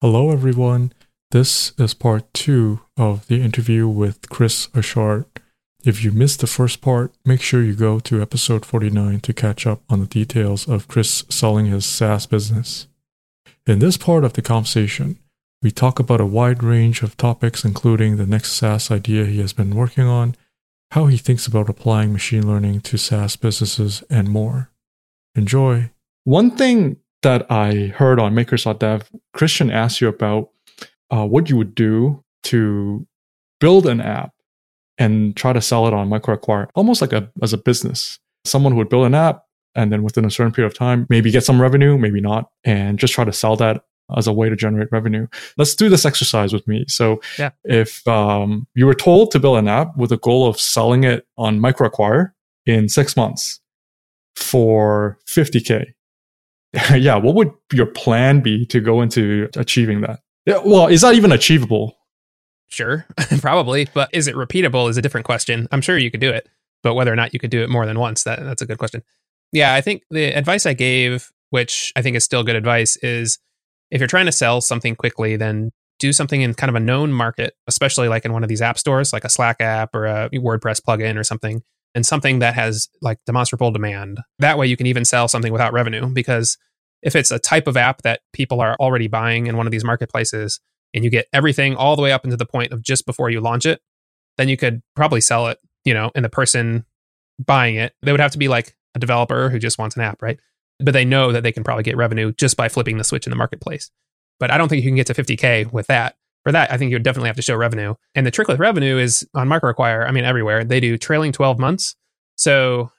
Hello, 0.00 0.30
everyone. 0.30 0.92
This 1.32 1.72
is 1.76 1.92
part 1.92 2.32
two 2.32 2.82
of 2.96 3.26
the 3.26 3.42
interview 3.42 3.88
with 3.88 4.30
Chris 4.30 4.68
Achard. 4.68 5.24
If 5.84 6.04
you 6.04 6.12
missed 6.12 6.38
the 6.38 6.46
first 6.46 6.80
part, 6.80 7.12
make 7.24 7.40
sure 7.40 7.64
you 7.64 7.74
go 7.74 7.98
to 7.98 8.22
episode 8.22 8.64
49 8.64 9.18
to 9.18 9.32
catch 9.32 9.66
up 9.66 9.82
on 9.90 9.98
the 9.98 10.06
details 10.06 10.68
of 10.68 10.86
Chris 10.86 11.24
selling 11.30 11.66
his 11.66 11.84
SaaS 11.84 12.26
business. 12.26 12.86
In 13.66 13.80
this 13.80 13.96
part 13.96 14.22
of 14.22 14.34
the 14.34 14.40
conversation, 14.40 15.18
we 15.62 15.72
talk 15.72 15.98
about 15.98 16.20
a 16.20 16.26
wide 16.26 16.62
range 16.62 17.02
of 17.02 17.16
topics, 17.16 17.64
including 17.64 18.18
the 18.18 18.26
next 18.26 18.52
SaaS 18.52 18.92
idea 18.92 19.24
he 19.24 19.40
has 19.40 19.52
been 19.52 19.74
working 19.74 20.04
on, 20.04 20.36
how 20.92 21.06
he 21.06 21.16
thinks 21.16 21.48
about 21.48 21.68
applying 21.68 22.12
machine 22.12 22.46
learning 22.46 22.82
to 22.82 22.98
SaaS 22.98 23.34
businesses, 23.34 24.04
and 24.08 24.28
more. 24.28 24.70
Enjoy. 25.34 25.90
One 26.22 26.52
thing 26.52 26.98
that 27.22 27.50
I 27.50 27.92
heard 27.96 28.20
on 28.20 28.34
makers.dev, 28.34 29.08
Christian 29.32 29.70
asked 29.70 30.00
you 30.00 30.08
about 30.08 30.50
uh, 31.10 31.26
what 31.26 31.48
you 31.50 31.56
would 31.56 31.74
do 31.74 32.22
to 32.44 33.06
build 33.60 33.86
an 33.86 34.00
app 34.00 34.32
and 34.98 35.36
try 35.36 35.52
to 35.52 35.60
sell 35.60 35.86
it 35.86 35.94
on 35.94 36.08
MicroAcquire, 36.08 36.68
almost 36.74 37.00
like 37.00 37.12
a 37.12 37.30
as 37.42 37.52
a 37.52 37.58
business. 37.58 38.18
Someone 38.44 38.72
who 38.72 38.78
would 38.78 38.88
build 38.88 39.06
an 39.06 39.14
app 39.14 39.42
and 39.74 39.92
then 39.92 40.02
within 40.02 40.24
a 40.24 40.30
certain 40.30 40.52
period 40.52 40.70
of 40.72 40.76
time, 40.78 41.06
maybe 41.08 41.30
get 41.30 41.44
some 41.44 41.60
revenue, 41.60 41.98
maybe 41.98 42.20
not, 42.20 42.50
and 42.64 42.98
just 42.98 43.12
try 43.14 43.24
to 43.24 43.32
sell 43.32 43.56
that 43.56 43.84
as 44.16 44.26
a 44.26 44.32
way 44.32 44.48
to 44.48 44.56
generate 44.56 44.88
revenue. 44.90 45.26
Let's 45.58 45.74
do 45.74 45.88
this 45.88 46.04
exercise 46.06 46.52
with 46.52 46.66
me. 46.66 46.84
So, 46.88 47.20
Yeah. 47.38 47.50
if 47.64 48.06
um, 48.08 48.66
you 48.74 48.86
were 48.86 48.94
told 48.94 49.30
to 49.32 49.38
build 49.38 49.58
an 49.58 49.68
app 49.68 49.96
with 49.96 50.10
the 50.10 50.16
goal 50.18 50.48
of 50.48 50.58
selling 50.58 51.04
it 51.04 51.26
on 51.36 51.60
MicroAcquire 51.60 52.32
in 52.64 52.88
six 52.88 53.16
months 53.16 53.60
for 54.34 55.18
50k, 55.28 55.92
yeah, 56.94 57.16
what 57.16 57.34
would 57.34 57.52
your 57.72 57.86
plan 57.86 58.40
be 58.40 58.66
to 58.66 58.80
go 58.80 59.00
into 59.00 59.48
achieving 59.56 60.02
that? 60.02 60.20
Yeah, 60.46 60.60
well, 60.64 60.86
is 60.86 61.00
that 61.02 61.14
even 61.14 61.32
achievable? 61.32 61.96
Sure, 62.68 63.06
probably. 63.40 63.88
But 63.92 64.10
is 64.12 64.28
it 64.28 64.34
repeatable 64.34 64.88
is 64.90 64.96
a 64.96 65.02
different 65.02 65.24
question. 65.24 65.68
I'm 65.72 65.80
sure 65.80 65.96
you 65.96 66.10
could 66.10 66.20
do 66.20 66.30
it, 66.30 66.48
but 66.82 66.94
whether 66.94 67.12
or 67.12 67.16
not 67.16 67.32
you 67.32 67.40
could 67.40 67.50
do 67.50 67.62
it 67.62 67.70
more 67.70 67.86
than 67.86 67.98
once, 67.98 68.24
that 68.24 68.40
that's 68.40 68.62
a 68.62 68.66
good 68.66 68.78
question. 68.78 69.02
Yeah, 69.52 69.74
I 69.74 69.80
think 69.80 70.02
the 70.10 70.24
advice 70.24 70.66
I 70.66 70.74
gave, 70.74 71.30
which 71.50 71.92
I 71.96 72.02
think 72.02 72.16
is 72.16 72.24
still 72.24 72.44
good 72.44 72.56
advice, 72.56 72.96
is 72.96 73.38
if 73.90 74.00
you're 74.00 74.08
trying 74.08 74.26
to 74.26 74.32
sell 74.32 74.60
something 74.60 74.94
quickly, 74.94 75.36
then 75.36 75.70
do 75.98 76.12
something 76.12 76.42
in 76.42 76.54
kind 76.54 76.68
of 76.68 76.76
a 76.76 76.80
known 76.80 77.12
market, 77.12 77.54
especially 77.66 78.08
like 78.08 78.24
in 78.24 78.32
one 78.32 78.42
of 78.42 78.48
these 78.48 78.62
app 78.62 78.78
stores, 78.78 79.12
like 79.12 79.24
a 79.24 79.28
Slack 79.28 79.56
app 79.60 79.94
or 79.94 80.06
a 80.06 80.30
WordPress 80.30 80.80
plugin 80.80 81.16
or 81.16 81.24
something, 81.24 81.62
and 81.94 82.04
something 82.04 82.38
that 82.40 82.54
has 82.54 82.88
like 83.02 83.18
demonstrable 83.26 83.70
demand. 83.70 84.20
That 84.38 84.58
way 84.58 84.66
you 84.66 84.76
can 84.76 84.86
even 84.86 85.04
sell 85.04 85.28
something 85.28 85.52
without 85.52 85.72
revenue 85.72 86.06
because 86.06 86.58
if 87.02 87.14
it's 87.14 87.30
a 87.30 87.38
type 87.38 87.66
of 87.66 87.76
app 87.76 88.02
that 88.02 88.20
people 88.32 88.60
are 88.60 88.76
already 88.76 89.08
buying 89.08 89.46
in 89.46 89.56
one 89.56 89.66
of 89.66 89.70
these 89.70 89.84
marketplaces 89.84 90.60
and 90.94 91.04
you 91.04 91.10
get 91.10 91.26
everything 91.32 91.76
all 91.76 91.96
the 91.96 92.02
way 92.02 92.12
up 92.12 92.24
into 92.24 92.36
the 92.36 92.46
point 92.46 92.72
of 92.72 92.82
just 92.82 93.06
before 93.06 93.30
you 93.30 93.40
launch 93.40 93.66
it, 93.66 93.80
then 94.36 94.48
you 94.48 94.56
could 94.56 94.82
probably 94.96 95.20
sell 95.20 95.48
it, 95.48 95.58
you 95.84 95.94
know, 95.94 96.10
and 96.14 96.24
the 96.24 96.28
person 96.28 96.84
buying 97.38 97.76
it, 97.76 97.94
they 98.02 98.12
would 98.12 98.20
have 98.20 98.32
to 98.32 98.38
be 98.38 98.48
like 98.48 98.76
a 98.94 98.98
developer 98.98 99.48
who 99.50 99.58
just 99.58 99.78
wants 99.78 99.96
an 99.96 100.02
app, 100.02 100.20
right? 100.22 100.38
But 100.80 100.92
they 100.92 101.04
know 101.04 101.32
that 101.32 101.42
they 101.42 101.52
can 101.52 101.64
probably 101.64 101.84
get 101.84 101.96
revenue 101.96 102.32
just 102.32 102.56
by 102.56 102.68
flipping 102.68 102.98
the 102.98 103.04
switch 103.04 103.26
in 103.26 103.30
the 103.30 103.36
marketplace. 103.36 103.90
But 104.40 104.50
I 104.50 104.58
don't 104.58 104.68
think 104.68 104.82
you 104.82 104.88
can 104.88 104.96
get 104.96 105.06
to 105.08 105.14
50K 105.14 105.72
with 105.72 105.86
that. 105.88 106.16
For 106.48 106.52
that, 106.52 106.72
I 106.72 106.78
think 106.78 106.88
you 106.88 106.94
would 106.94 107.02
definitely 107.02 107.28
have 107.28 107.36
to 107.36 107.42
show 107.42 107.54
revenue. 107.56 107.94
And 108.14 108.26
the 108.26 108.30
trick 108.30 108.48
with 108.48 108.58
revenue 108.58 108.96
is 108.96 109.28
on 109.34 109.50
MicroAcquire, 109.50 110.08
I 110.08 110.12
mean, 110.12 110.24
everywhere, 110.24 110.64
they 110.64 110.80
do 110.80 110.96
trailing 110.96 111.30
12 111.30 111.58
months. 111.58 111.94
So 112.36 112.90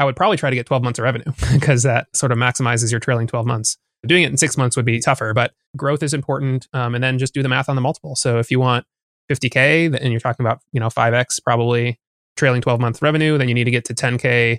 I 0.00 0.04
would 0.04 0.16
probably 0.16 0.36
try 0.36 0.50
to 0.50 0.56
get 0.56 0.66
12 0.66 0.82
months 0.82 0.98
of 0.98 1.04
revenue 1.04 1.30
because 1.52 1.84
that 1.84 2.08
sort 2.16 2.32
of 2.32 2.38
maximizes 2.38 2.90
your 2.90 2.98
trailing 2.98 3.28
12 3.28 3.46
months. 3.46 3.76
Doing 4.04 4.24
it 4.24 4.30
in 4.30 4.36
six 4.36 4.56
months 4.56 4.74
would 4.74 4.86
be 4.86 4.98
tougher, 4.98 5.32
but 5.32 5.52
growth 5.76 6.02
is 6.02 6.12
important. 6.12 6.66
Um, 6.72 6.96
and 6.96 7.04
then 7.04 7.16
just 7.16 7.32
do 7.32 7.44
the 7.44 7.48
math 7.48 7.68
on 7.68 7.76
the 7.76 7.80
multiple. 7.80 8.16
So 8.16 8.40
if 8.40 8.50
you 8.50 8.58
want 8.58 8.84
50K 9.30 9.96
and 9.96 10.10
you're 10.10 10.18
talking 10.18 10.44
about, 10.44 10.58
you 10.72 10.80
know, 10.80 10.88
5X 10.88 11.44
probably 11.44 12.00
trailing 12.36 12.60
12 12.60 12.80
month 12.80 13.02
revenue, 13.02 13.38
then 13.38 13.46
you 13.46 13.54
need 13.54 13.66
to 13.66 13.70
get 13.70 13.84
to 13.84 13.94
10K 13.94 14.58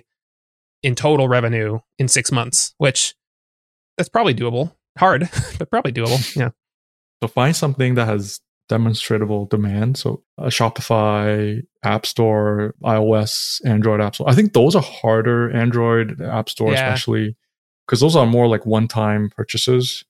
in 0.82 0.94
total 0.94 1.28
revenue 1.28 1.80
in 1.98 2.08
six 2.08 2.32
months, 2.32 2.72
which 2.78 3.14
that's 3.98 4.08
probably 4.08 4.34
doable. 4.34 4.72
Hard, 4.96 5.28
but 5.58 5.68
probably 5.68 5.92
doable. 5.92 6.34
Yeah. 6.34 6.48
So 7.22 7.28
find 7.28 7.54
something 7.54 7.94
that 7.94 8.06
has 8.06 8.40
demonstrable 8.68 9.46
demand. 9.46 9.96
So 9.96 10.24
a 10.38 10.46
Shopify 10.46 11.62
App 11.84 12.04
Store, 12.04 12.74
iOS, 12.82 13.64
Android 13.64 14.00
App 14.00 14.16
Store. 14.16 14.28
I 14.28 14.34
think 14.34 14.54
those 14.54 14.74
are 14.74 14.82
harder. 14.82 15.50
Android 15.50 16.20
App 16.20 16.48
Store, 16.48 16.72
Yeah. 16.72 16.86
especially 16.92 17.36
because 17.86 18.00
those 18.00 18.16
are 18.16 18.26
more 18.26 18.48
like 18.48 18.66
one-time 18.66 19.30
purchases. 19.30 20.04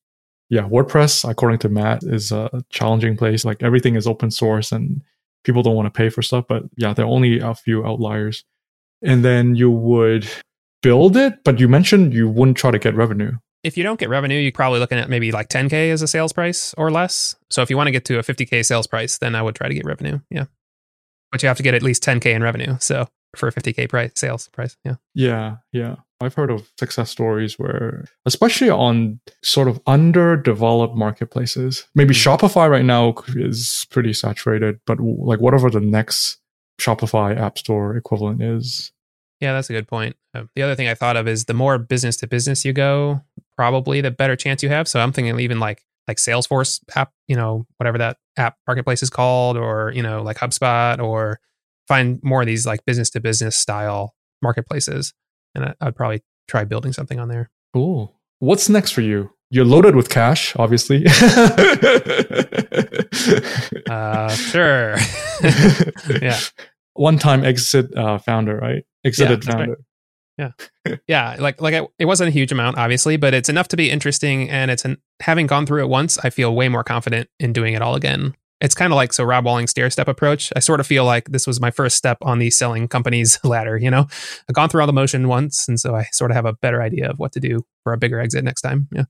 Yeah, 0.49 0.63
WordPress, 0.63 1.29
according 1.29 1.59
to 1.61 1.69
Matt, 1.69 2.03
is 2.03 2.33
a 2.33 2.63
challenging 2.71 3.17
place. 3.17 3.45
Like 3.45 3.63
everything 3.63 3.95
is 3.95 4.07
open 4.07 4.31
source 4.31 4.73
and 4.73 5.03
people 5.45 5.63
don't 5.63 5.77
want 5.77 5.87
to 5.87 5.97
pay 5.99 6.09
for 6.09 6.23
stuff. 6.23 6.47
But 6.49 6.65
yeah, 6.77 6.95
there 6.95 7.05
are 7.05 7.09
only 7.09 7.41
a 7.41 7.55
few 7.55 7.85
outliers. 7.85 8.45
And 9.03 9.23
then 9.25 9.55
you 9.55 9.71
would 9.71 10.27
build 10.83 11.17
it, 11.17 11.45
but 11.45 11.61
you 11.61 11.69
mentioned 11.69 12.15
you 12.15 12.29
wouldn't 12.29 12.57
try 12.57 12.71
to 12.71 12.79
get 12.79 12.95
revenue. 12.95 13.33
If 13.65 13.77
you 13.77 13.83
don't 13.83 13.99
get 14.01 14.09
revenue, 14.09 14.39
you're 14.39 14.53
probably 14.53 14.81
looking 14.81 14.99
at 14.99 15.09
maybe 15.09 15.31
like 15.33 15.49
10K 15.49 15.91
as 15.93 16.03
a 16.03 16.09
sales 16.09 16.33
price 16.33 16.75
or 16.77 16.91
less. 16.91 17.35
So 17.51 17.63
if 17.63 17.71
you 17.71 17.77
want 17.77 17.87
to 17.89 17.93
get 17.93 18.05
to 18.07 18.19
a 18.19 18.23
50K 18.23 18.65
sales 18.65 18.87
price, 18.87 19.19
then 19.19 19.35
I 19.35 19.43
would 19.43 19.55
try 19.55 19.69
to 19.69 19.75
get 19.75 19.85
revenue. 19.85 20.21
Yeah. 20.31 20.45
But 21.31 21.43
you 21.43 21.49
have 21.49 21.57
to 21.59 21.63
get 21.63 21.75
at 21.75 21.83
least 21.83 22.03
10K 22.03 22.27
in 22.35 22.43
revenue. 22.43 22.77
So 22.81 23.09
for 23.37 23.49
a 23.49 23.53
50K 23.53 23.89
price, 23.89 24.13
sales 24.17 24.49
price. 24.49 24.77
Yeah. 24.85 24.97
Yeah, 25.15 25.57
yeah. 25.73 25.97
I've 26.21 26.35
heard 26.35 26.51
of 26.51 26.71
success 26.79 27.11
stories 27.11 27.59
where, 27.59 28.05
especially 28.27 28.71
on 28.71 29.19
sort 29.43 29.67
of 29.69 29.81
underdeveloped 29.87 30.95
marketplaces, 30.97 31.87
maybe 31.95 32.15
Mhm. 32.15 32.39
Shopify 32.39 32.69
right 32.71 32.85
now 32.85 33.15
is 33.35 33.87
pretty 33.91 34.13
saturated, 34.13 34.79
but 34.87 34.99
like 35.01 35.41
whatever 35.41 35.69
the 35.71 35.81
next 35.81 36.39
Shopify 36.81 37.37
App 37.37 37.59
Store 37.59 37.97
equivalent 37.97 38.43
is. 38.43 38.93
Yeah, 39.41 39.53
that's 39.55 39.69
a 39.71 39.73
good 39.73 39.89
point. 39.89 40.15
Uh, 40.35 40.45
the 40.55 40.63
other 40.63 40.77
thing 40.77 40.87
I 40.87 40.95
thought 40.95 41.17
of 41.17 41.27
is 41.27 41.47
the 41.47 41.55
more 41.55 41.77
business 41.77 42.17
to 42.19 42.29
business 42.29 42.65
you 42.65 42.73
go, 42.73 43.21
probably 43.57 44.01
the 44.01 44.11
better 44.11 44.37
chance 44.37 44.63
you 44.63 44.69
have. 44.69 44.89
So 44.89 45.01
I'm 45.01 45.13
thinking 45.13 45.39
even 45.41 45.61
like 45.61 45.83
like 46.09 46.17
Salesforce 46.17 46.81
app, 46.97 47.13
you 47.29 47.37
know, 47.37 47.67
whatever 47.77 47.99
that 47.99 48.17
app 48.37 48.57
marketplace 48.67 49.03
is 49.03 49.11
called, 49.11 49.57
or 49.57 49.93
you 49.95 50.03
know, 50.03 50.23
like 50.23 50.39
HubSpot, 50.39 51.03
or 51.03 51.39
find 51.89 52.21
more 52.23 52.41
of 52.41 52.47
these 52.47 52.67
like 52.67 52.85
business 52.85 53.11
to 53.11 53.21
business 53.21 53.57
style 53.57 54.15
marketplaces, 54.43 55.15
and 55.55 55.65
I, 55.65 55.75
I'd 55.81 55.97
probably 55.97 56.23
try 56.49 56.65
building 56.65 56.93
something 56.93 57.19
on 57.19 57.29
there. 57.29 57.51
Cool. 57.73 58.13
What's 58.41 58.69
next 58.69 58.91
for 58.91 59.03
you? 59.03 59.31
You're 59.51 59.65
loaded 59.65 59.95
with 59.95 60.09
cash, 60.09 60.57
obviously. 60.57 61.05
Uh, 63.89 64.29
sure. 64.31 64.97
yeah, 66.23 66.39
One 66.95 67.19
time 67.19 67.45
exit 67.45 67.95
uh, 67.97 68.19
founder, 68.19 68.57
right? 68.57 68.85
Exited 69.05 69.43
that's 69.43 69.55
right. 69.55 69.69
Founder. 70.43 71.01
yeah. 71.09 71.37
Like 71.39 71.61
like 71.61 71.75
I, 71.75 71.87
it 71.99 72.07
wasn't 72.07 72.29
a 72.29 72.33
huge 72.33 72.53
amount, 72.53 72.79
obviously, 72.79 73.17
but 73.17 73.35
it's 73.35 73.49
enough 73.49 73.69
to 73.69 73.77
be 73.77 73.91
interesting. 73.91 74.51
And 74.51 74.71
it's 74.71 74.85
an, 74.85 74.99
having 75.21 75.47
gone 75.47 75.67
through 75.67 75.83
it 75.83 75.89
once, 75.89 76.19
I 76.19 76.31
feel 76.31 76.55
way 76.55 76.69
more 76.69 76.85
confident 76.85 77.29
in 77.39 77.53
doing 77.53 77.75
it 77.75 77.83
all 77.83 77.95
again. 77.95 78.35
It's 78.61 78.77
kind 78.77 78.93
of 78.93 78.97
like 78.97 79.13
so 79.13 79.25
Rob 79.25 79.45
Walling 79.45 79.67
stair 79.67 79.91
step 79.91 80.07
approach. 80.07 80.53
I 80.55 80.61
sort 80.61 80.79
of 80.79 80.87
feel 80.87 81.05
like 81.05 81.29
this 81.31 81.49
was 81.49 81.61
my 81.61 81.73
first 81.73 81.97
step 81.97 82.19
on 82.23 82.39
the 82.39 82.49
selling 82.51 82.87
companies 82.87 83.39
ladder. 83.45 83.77
You 83.77 83.91
know, 83.91 84.07
I've 84.49 84.55
gone 84.55 84.69
through 84.69 84.83
all 84.83 84.87
the 84.87 84.93
motion 84.93 85.27
once, 85.27 85.67
and 85.67 85.81
so 85.81 85.97
I 85.97 86.05
sort 86.13 86.31
of 86.31 86.37
have 86.37 86.47
a 86.47 86.53
better 86.53 86.81
idea 86.81 87.11
of 87.11 87.19
what 87.19 87.33
to 87.33 87.41
do 87.41 87.65
for 87.83 87.93
a 87.93 87.99
bigger 87.99 88.21
exit 88.21 88.45
next 88.45 88.63
time. 88.63 88.89
Yeah. 88.93 89.05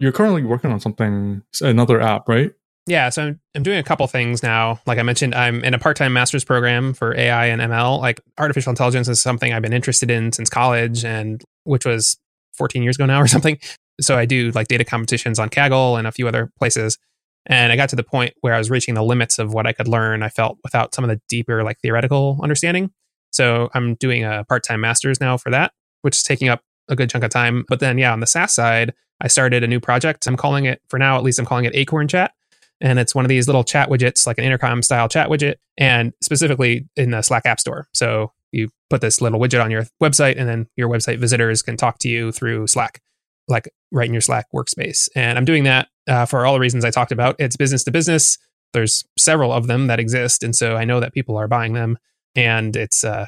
You're 0.00 0.12
currently 0.12 0.42
working 0.42 0.72
on 0.72 0.80
something, 0.80 1.42
another 1.62 2.00
app, 2.00 2.28
right? 2.28 2.52
Yeah, 2.86 3.08
so 3.08 3.22
I'm, 3.22 3.40
I'm 3.56 3.62
doing 3.64 3.78
a 3.78 3.82
couple 3.82 4.06
things 4.06 4.44
now. 4.44 4.80
Like 4.86 4.98
I 4.98 5.02
mentioned, 5.02 5.34
I'm 5.34 5.64
in 5.64 5.74
a 5.74 5.78
part 5.78 5.96
time 5.96 6.12
master's 6.12 6.44
program 6.44 6.94
for 6.94 7.16
AI 7.16 7.46
and 7.46 7.60
ML. 7.60 8.00
Like 8.00 8.20
artificial 8.38 8.70
intelligence 8.70 9.08
is 9.08 9.20
something 9.20 9.52
I've 9.52 9.62
been 9.62 9.72
interested 9.72 10.10
in 10.10 10.30
since 10.32 10.48
college, 10.48 11.04
and 11.04 11.42
which 11.64 11.84
was 11.84 12.16
14 12.54 12.82
years 12.82 12.96
ago 12.96 13.06
now 13.06 13.20
or 13.22 13.26
something. 13.26 13.58
So 14.00 14.16
I 14.16 14.24
do 14.24 14.52
like 14.52 14.68
data 14.68 14.84
competitions 14.84 15.38
on 15.38 15.48
Kaggle 15.48 15.98
and 15.98 16.06
a 16.06 16.12
few 16.12 16.28
other 16.28 16.52
places. 16.58 16.98
And 17.46 17.72
I 17.72 17.76
got 17.76 17.88
to 17.90 17.96
the 17.96 18.04
point 18.04 18.34
where 18.40 18.54
I 18.54 18.58
was 18.58 18.70
reaching 18.70 18.94
the 18.94 19.04
limits 19.04 19.38
of 19.38 19.52
what 19.52 19.66
I 19.66 19.72
could 19.72 19.88
learn, 19.88 20.22
I 20.22 20.28
felt, 20.28 20.58
without 20.64 20.94
some 20.94 21.04
of 21.04 21.10
the 21.10 21.20
deeper, 21.28 21.62
like 21.62 21.78
theoretical 21.80 22.38
understanding. 22.42 22.90
So 23.32 23.68
I'm 23.74 23.94
doing 23.94 24.24
a 24.24 24.44
part 24.48 24.62
time 24.62 24.80
master's 24.80 25.20
now 25.20 25.36
for 25.36 25.50
that, 25.50 25.72
which 26.02 26.16
is 26.16 26.22
taking 26.22 26.48
up 26.48 26.62
a 26.88 26.96
good 26.96 27.10
chunk 27.10 27.24
of 27.24 27.30
time. 27.30 27.64
But 27.68 27.80
then, 27.80 27.98
yeah, 27.98 28.12
on 28.12 28.20
the 28.20 28.26
SaaS 28.26 28.54
side, 28.54 28.94
I 29.20 29.28
started 29.28 29.64
a 29.64 29.68
new 29.68 29.80
project. 29.80 30.26
I'm 30.26 30.36
calling 30.36 30.66
it, 30.66 30.82
for 30.88 30.98
now 30.98 31.16
at 31.16 31.22
least, 31.22 31.38
I'm 31.38 31.46
calling 31.46 31.64
it 31.64 31.74
Acorn 31.74 32.08
Chat 32.08 32.32
and 32.80 32.98
it's 32.98 33.14
one 33.14 33.24
of 33.24 33.28
these 33.28 33.46
little 33.46 33.64
chat 33.64 33.88
widgets, 33.88 34.26
like 34.26 34.38
an 34.38 34.44
intercom 34.44 34.82
style 34.82 35.08
chat 35.08 35.28
widget, 35.28 35.56
and 35.76 36.12
specifically 36.22 36.88
in 36.96 37.10
the 37.10 37.22
Slack 37.22 37.46
App 37.46 37.60
Store. 37.60 37.88
So 37.92 38.32
you 38.52 38.68
put 38.90 39.00
this 39.00 39.20
little 39.20 39.40
widget 39.40 39.62
on 39.62 39.70
your 39.70 39.84
website, 40.02 40.38
and 40.38 40.48
then 40.48 40.66
your 40.76 40.88
website 40.88 41.18
visitors 41.18 41.62
can 41.62 41.76
talk 41.76 41.98
to 42.00 42.08
you 42.08 42.32
through 42.32 42.66
Slack, 42.66 43.00
like 43.48 43.68
right 43.92 44.06
in 44.06 44.14
your 44.14 44.20
Slack 44.20 44.46
workspace. 44.54 45.08
And 45.14 45.38
I'm 45.38 45.44
doing 45.44 45.64
that 45.64 45.88
uh, 46.08 46.26
for 46.26 46.46
all 46.46 46.54
the 46.54 46.60
reasons 46.60 46.84
I 46.84 46.90
talked 46.90 47.12
about. 47.12 47.36
It's 47.38 47.56
business 47.56 47.84
to 47.84 47.90
business. 47.90 48.38
There's 48.72 49.04
several 49.18 49.52
of 49.52 49.66
them 49.66 49.86
that 49.86 50.00
exist, 50.00 50.42
and 50.42 50.54
so 50.54 50.76
I 50.76 50.84
know 50.84 51.00
that 51.00 51.14
people 51.14 51.36
are 51.36 51.48
buying 51.48 51.72
them, 51.72 51.98
and 52.34 52.76
it's 52.76 53.04
uh, 53.04 53.26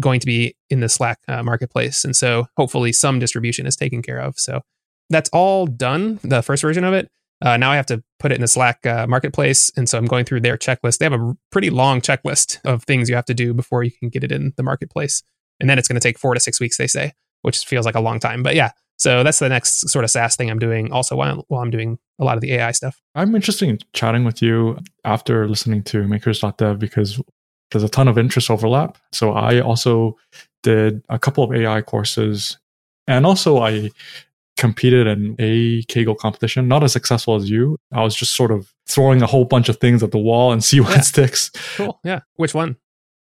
going 0.00 0.20
to 0.20 0.26
be 0.26 0.56
in 0.70 0.80
the 0.80 0.88
Slack 0.88 1.18
uh, 1.28 1.42
marketplace. 1.42 2.04
And 2.04 2.14
so 2.14 2.46
hopefully 2.56 2.92
some 2.92 3.18
distribution 3.18 3.66
is 3.66 3.76
taken 3.76 4.02
care 4.02 4.18
of. 4.18 4.38
So 4.38 4.62
that's 5.10 5.30
all 5.30 5.66
done, 5.66 6.20
the 6.22 6.42
first 6.42 6.62
version 6.62 6.84
of 6.84 6.94
it. 6.94 7.10
Uh, 7.40 7.56
now 7.56 7.70
I 7.70 7.76
have 7.76 7.86
to 7.86 8.02
put 8.18 8.32
it 8.32 8.36
in 8.36 8.40
the 8.40 8.48
Slack 8.48 8.84
uh, 8.84 9.06
marketplace. 9.06 9.70
And 9.76 9.88
so 9.88 9.96
I'm 9.96 10.06
going 10.06 10.24
through 10.24 10.40
their 10.40 10.56
checklist. 10.56 10.98
They 10.98 11.04
have 11.04 11.12
a 11.12 11.34
pretty 11.50 11.70
long 11.70 12.00
checklist 12.00 12.58
of 12.64 12.82
things 12.84 13.08
you 13.08 13.14
have 13.14 13.26
to 13.26 13.34
do 13.34 13.54
before 13.54 13.82
you 13.82 13.92
can 13.92 14.08
get 14.08 14.24
it 14.24 14.32
in 14.32 14.52
the 14.56 14.62
marketplace. 14.62 15.22
And 15.60 15.68
then 15.68 15.78
it's 15.78 15.88
going 15.88 16.00
to 16.00 16.06
take 16.06 16.18
four 16.18 16.34
to 16.34 16.40
six 16.40 16.60
weeks, 16.60 16.76
they 16.76 16.86
say, 16.86 17.12
which 17.42 17.64
feels 17.64 17.86
like 17.86 17.94
a 17.94 18.00
long 18.00 18.18
time. 18.18 18.42
But 18.42 18.54
yeah, 18.54 18.72
so 18.96 19.22
that's 19.22 19.38
the 19.38 19.48
next 19.48 19.88
sort 19.88 20.04
of 20.04 20.10
SaaS 20.10 20.36
thing 20.36 20.50
I'm 20.50 20.58
doing 20.58 20.92
also 20.92 21.14
while, 21.14 21.44
while 21.48 21.62
I'm 21.62 21.70
doing 21.70 21.98
a 22.18 22.24
lot 22.24 22.36
of 22.36 22.40
the 22.40 22.54
AI 22.54 22.72
stuff. 22.72 23.00
I'm 23.14 23.34
interested 23.34 23.68
in 23.68 23.78
chatting 23.92 24.24
with 24.24 24.42
you 24.42 24.78
after 25.04 25.48
listening 25.48 25.84
to 25.84 26.06
makers.dev 26.06 26.78
because 26.78 27.20
there's 27.70 27.84
a 27.84 27.88
ton 27.88 28.08
of 28.08 28.18
interest 28.18 28.50
overlap. 28.50 28.98
So 29.12 29.32
I 29.32 29.60
also 29.60 30.16
did 30.64 31.02
a 31.08 31.18
couple 31.18 31.44
of 31.44 31.52
AI 31.52 31.82
courses 31.82 32.58
and 33.06 33.24
also 33.24 33.58
I 33.58 33.90
competed 34.58 35.06
in 35.06 35.34
a 35.38 35.82
Kaggle 35.84 36.16
competition, 36.18 36.68
not 36.68 36.84
as 36.84 36.92
successful 36.92 37.36
as 37.36 37.48
you. 37.48 37.78
I 37.92 38.02
was 38.02 38.14
just 38.14 38.34
sort 38.36 38.50
of 38.50 38.72
throwing 38.86 39.22
a 39.22 39.26
whole 39.26 39.44
bunch 39.46 39.68
of 39.70 39.78
things 39.78 40.02
at 40.02 40.10
the 40.10 40.18
wall 40.18 40.52
and 40.52 40.62
see 40.70 40.80
what 40.80 40.94
Yeah. 40.96 41.00
sticks. 41.00 41.50
Cool. 41.76 41.98
Yeah. 42.04 42.20
Which 42.36 42.52
one? 42.54 42.76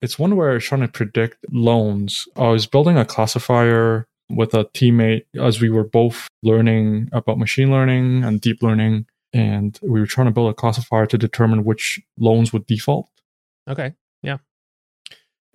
It's 0.02 0.20
one 0.20 0.36
where 0.36 0.52
I 0.52 0.54
was 0.56 0.64
trying 0.64 0.82
to 0.82 0.88
predict 0.88 1.38
loans. 1.52 2.28
I 2.36 2.50
was 2.50 2.66
building 2.68 2.98
a 2.98 3.06
classifier 3.06 4.08
with 4.30 4.54
a 4.54 4.66
teammate 4.66 5.24
as 5.40 5.60
we 5.62 5.70
were 5.70 5.84
both 5.84 6.28
learning 6.44 7.10
about 7.12 7.38
machine 7.38 7.70
learning 7.72 8.24
and 8.24 8.40
deep 8.42 8.62
learning. 8.64 9.06
And 9.34 9.78
we 9.84 10.00
were 10.00 10.06
trying 10.08 10.28
to 10.28 10.32
build 10.32 10.50
a 10.52 10.54
classifier 10.54 11.06
to 11.06 11.18
determine 11.18 11.64
which 11.64 12.00
loans 12.20 12.52
would 12.52 12.66
default. 12.66 13.10
Okay. 13.70 13.94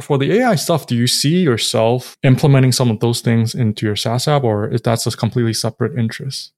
For 0.02 0.18
the 0.18 0.30
AI 0.32 0.56
stuff, 0.56 0.86
do 0.86 0.94
you 0.94 1.06
see 1.06 1.38
yourself 1.40 2.18
implementing 2.22 2.72
some 2.72 2.90
of 2.90 3.00
those 3.00 3.20
things 3.20 3.54
into 3.54 3.86
your 3.86 3.96
SaaS 3.96 4.28
app, 4.28 4.44
or 4.44 4.68
is 4.68 4.82
that 4.82 5.06
a 5.06 5.10
completely 5.12 5.54
separate 5.54 5.98
interest? 5.98 6.52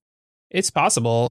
It's 0.50 0.70
possible. 0.70 1.28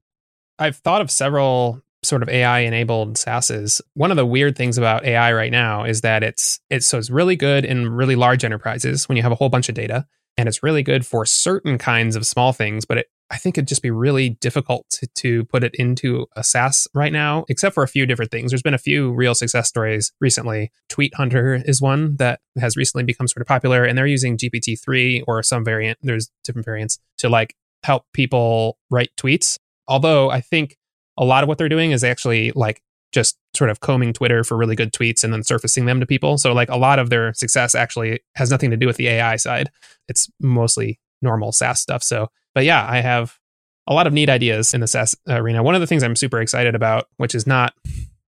I've 0.58 0.76
thought 0.76 1.02
of 1.02 1.10
several 1.10 1.82
sort 2.02 2.22
of 2.22 2.28
AI 2.28 2.60
enabled 2.60 3.16
SaaSes. 3.16 3.80
One 3.94 4.10
of 4.10 4.16
the 4.16 4.24
weird 4.24 4.56
things 4.56 4.78
about 4.78 5.04
AI 5.04 5.32
right 5.32 5.52
now 5.52 5.84
is 5.84 6.00
that 6.02 6.22
it's 6.22 6.60
it's 6.70 6.86
so 6.86 6.98
it's 6.98 7.10
really 7.10 7.36
good 7.36 7.64
in 7.64 7.90
really 7.90 8.16
large 8.16 8.44
enterprises 8.44 9.08
when 9.08 9.16
you 9.16 9.22
have 9.22 9.32
a 9.32 9.36
whole 9.36 9.48
bunch 9.48 9.68
of 9.68 9.74
data, 9.74 10.06
and 10.38 10.48
it's 10.48 10.62
really 10.62 10.82
good 10.82 11.04
for 11.04 11.26
certain 11.26 11.76
kinds 11.76 12.16
of 12.16 12.24
small 12.24 12.54
things, 12.54 12.86
but 12.86 12.96
it 12.96 13.06
I 13.30 13.36
think 13.36 13.58
it'd 13.58 13.68
just 13.68 13.82
be 13.82 13.90
really 13.90 14.30
difficult 14.30 14.88
to, 14.88 15.06
to 15.16 15.44
put 15.44 15.62
it 15.62 15.74
into 15.74 16.26
a 16.34 16.42
SaaS 16.42 16.88
right 16.94 17.12
now, 17.12 17.44
except 17.50 17.74
for 17.74 17.82
a 17.82 17.88
few 17.88 18.06
different 18.06 18.30
things. 18.30 18.50
There's 18.50 18.62
been 18.62 18.72
a 18.72 18.78
few 18.78 19.12
real 19.12 19.34
success 19.34 19.68
stories 19.68 20.12
recently. 20.18 20.72
Tweet 20.88 21.14
Hunter 21.14 21.60
is 21.66 21.82
one 21.82 22.16
that 22.16 22.40
has 22.58 22.74
recently 22.74 23.04
become 23.04 23.28
sort 23.28 23.42
of 23.42 23.46
popular, 23.46 23.84
and 23.84 23.98
they're 23.98 24.06
using 24.06 24.38
GPT-3 24.38 25.24
or 25.26 25.42
some 25.42 25.62
variant. 25.62 25.98
There's 26.00 26.30
different 26.42 26.64
variants 26.64 26.98
to 27.18 27.28
like 27.28 27.54
help 27.82 28.04
people 28.14 28.78
write 28.90 29.10
tweets. 29.18 29.58
Although 29.86 30.30
I 30.30 30.40
think 30.40 30.78
a 31.18 31.24
lot 31.24 31.42
of 31.42 31.48
what 31.48 31.58
they're 31.58 31.68
doing 31.68 31.90
is 31.90 32.04
actually 32.04 32.52
like 32.54 32.80
just 33.12 33.38
sort 33.54 33.70
of 33.70 33.80
combing 33.80 34.12
Twitter 34.12 34.44
for 34.44 34.56
really 34.56 34.76
good 34.76 34.92
tweets 34.92 35.24
and 35.24 35.32
then 35.32 35.42
surfacing 35.42 35.86
them 35.86 36.00
to 36.00 36.06
people. 36.06 36.38
So 36.38 36.52
like 36.52 36.68
a 36.68 36.76
lot 36.76 36.98
of 36.98 37.10
their 37.10 37.32
success 37.32 37.74
actually 37.74 38.20
has 38.34 38.50
nothing 38.50 38.70
to 38.70 38.76
do 38.76 38.86
with 38.86 38.96
the 38.96 39.08
AI 39.08 39.36
side. 39.36 39.70
It's 40.08 40.28
mostly 40.40 41.00
normal 41.22 41.52
SaaS 41.52 41.80
stuff. 41.80 42.02
So, 42.02 42.28
but 42.54 42.64
yeah, 42.64 42.86
I 42.88 43.00
have 43.00 43.38
a 43.86 43.94
lot 43.94 44.06
of 44.06 44.12
neat 44.12 44.28
ideas 44.28 44.74
in 44.74 44.80
the 44.80 44.86
SaaS 44.86 45.16
arena. 45.28 45.62
One 45.62 45.74
of 45.74 45.80
the 45.80 45.86
things 45.86 46.02
I'm 46.02 46.16
super 46.16 46.40
excited 46.40 46.74
about, 46.74 47.06
which 47.16 47.34
is 47.34 47.46
not 47.46 47.72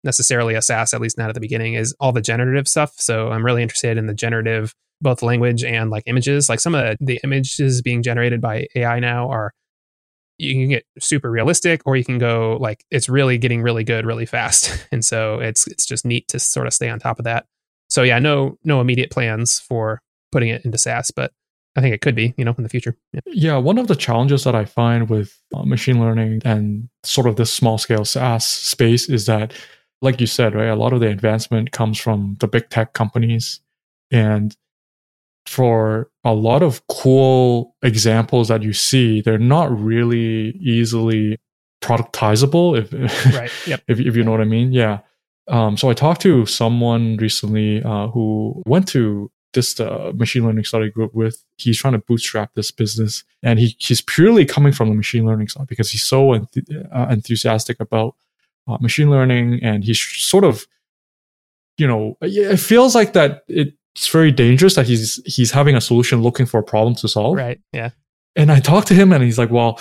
necessarily 0.03 0.53
a 0.53 0.61
SaaS, 0.61 0.93
at 0.93 1.01
least 1.01 1.17
not 1.17 1.29
at 1.29 1.33
the 1.33 1.41
beginning, 1.41 1.73
is 1.73 1.95
all 1.99 2.11
the 2.11 2.21
generative 2.21 2.67
stuff. 2.67 2.93
So 2.97 3.31
I'm 3.31 3.43
really 3.43 3.63
interested 3.63 3.97
in 3.97 4.05
the 4.05 4.13
generative, 4.13 4.73
both 5.01 5.23
language 5.23 5.63
and 5.63 5.89
like 5.89 6.03
images. 6.05 6.49
Like 6.49 6.59
some 6.59 6.75
of 6.75 6.97
the, 6.99 7.05
the 7.05 7.19
images 7.23 7.81
being 7.81 8.03
generated 8.03 8.39
by 8.39 8.67
AI 8.75 8.99
now 8.99 9.29
are 9.29 9.53
you 10.37 10.53
can 10.53 10.69
get 10.69 10.85
super 10.99 11.31
realistic 11.31 11.81
or 11.85 11.95
you 11.95 12.05
can 12.05 12.17
go 12.17 12.57
like 12.59 12.85
it's 12.91 13.09
really 13.09 13.37
getting 13.37 13.61
really 13.61 13.83
good 13.83 14.05
really 14.05 14.25
fast. 14.25 14.85
And 14.91 15.03
so 15.03 15.39
it's 15.39 15.67
it's 15.67 15.85
just 15.85 16.05
neat 16.05 16.27
to 16.29 16.39
sort 16.39 16.67
of 16.67 16.73
stay 16.73 16.89
on 16.89 16.99
top 16.99 17.19
of 17.19 17.25
that. 17.25 17.45
So 17.89 18.03
yeah, 18.03 18.19
no 18.19 18.57
no 18.63 18.81
immediate 18.81 19.11
plans 19.11 19.59
for 19.59 20.01
putting 20.31 20.49
it 20.49 20.63
into 20.65 20.77
SaaS, 20.77 21.11
but 21.11 21.31
I 21.77 21.81
think 21.81 21.93
it 21.93 22.01
could 22.01 22.15
be, 22.15 22.33
you 22.37 22.43
know, 22.43 22.55
in 22.57 22.63
the 22.63 22.69
future. 22.69 22.97
Yeah. 23.13 23.19
Yeah, 23.27 23.57
one 23.57 23.77
of 23.77 23.87
the 23.87 23.95
challenges 23.95 24.43
that 24.45 24.55
I 24.55 24.65
find 24.65 25.09
with 25.09 25.39
uh, 25.53 25.63
machine 25.63 25.99
learning 25.99 26.41
and 26.43 26.89
sort 27.03 27.27
of 27.27 27.35
this 27.35 27.53
small 27.53 27.77
scale 27.77 28.03
SaaS 28.03 28.45
space 28.45 29.07
is 29.07 29.27
that, 29.27 29.53
like 30.01 30.19
you 30.19 30.25
said, 30.25 30.55
right, 30.55 30.69
a 30.69 30.75
lot 30.75 30.91
of 30.91 31.01
the 31.01 31.07
advancement 31.07 31.71
comes 31.71 31.99
from 31.99 32.35
the 32.39 32.47
big 32.47 32.69
tech 32.69 32.93
companies. 32.93 33.61
And 34.09 34.55
for 35.47 36.09
a 36.23 36.33
lot 36.33 36.61
of 36.61 36.85
cool 36.87 37.75
examples 37.81 38.49
that 38.49 38.61
you 38.63 38.73
see, 38.73 39.21
they're 39.21 39.37
not 39.37 39.71
really 39.77 40.51
easily 40.59 41.37
productizable, 41.81 42.77
if, 42.77 43.33
Right. 43.33 43.51
Yep. 43.67 43.81
if, 43.87 43.99
if 43.99 44.15
you 44.15 44.23
know 44.23 44.31
what 44.31 44.41
I 44.41 44.45
mean. 44.45 44.71
Yeah. 44.73 44.99
Um, 45.47 45.77
so 45.77 45.89
I 45.89 45.93
talked 45.93 46.21
to 46.23 46.45
someone 46.45 47.15
recently 47.17 47.81
uh, 47.83 48.07
who 48.07 48.61
went 48.65 48.87
to 48.89 49.31
this 49.53 49.79
uh, 49.79 50.11
machine 50.13 50.45
learning 50.45 50.65
study 50.65 50.89
group 50.91 51.15
with. 51.15 51.43
He's 51.57 51.77
trying 51.79 51.93
to 51.93 51.99
bootstrap 51.99 52.53
this 52.53 52.69
business, 52.69 53.23
and 53.41 53.57
he 53.57 53.75
he's 53.79 54.01
purely 54.01 54.45
coming 54.45 54.73
from 54.73 54.89
the 54.89 54.95
machine 54.95 55.25
learning 55.25 55.47
side 55.47 55.67
because 55.67 55.89
he's 55.89 56.03
so 56.03 56.31
enth- 56.31 56.87
uh, 56.93 57.07
enthusiastic 57.09 57.79
about 57.79 58.15
uh, 58.67 58.77
machine 58.81 59.09
learning, 59.09 59.59
and 59.63 59.85
he's 59.85 60.01
sort 60.01 60.43
of, 60.43 60.67
you 61.77 61.87
know, 61.87 62.17
it 62.21 62.57
feels 62.57 62.93
like 62.93 63.13
that 63.13 63.43
it's 63.97 64.07
very 64.07 64.31
dangerous 64.31 64.75
that 64.75 64.85
he's 64.87 65.19
he's 65.25 65.51
having 65.51 65.75
a 65.75 65.81
solution 65.81 66.21
looking 66.21 66.45
for 66.45 66.59
a 66.59 66.63
problem 66.63 66.93
to 66.95 67.07
solve. 67.07 67.35
Right. 67.35 67.59
Yeah. 67.73 67.89
And 68.35 68.51
I 68.51 68.59
talked 68.59 68.87
to 68.89 68.93
him, 68.93 69.11
and 69.11 69.23
he's 69.23 69.39
like, 69.39 69.49
"Well, 69.49 69.79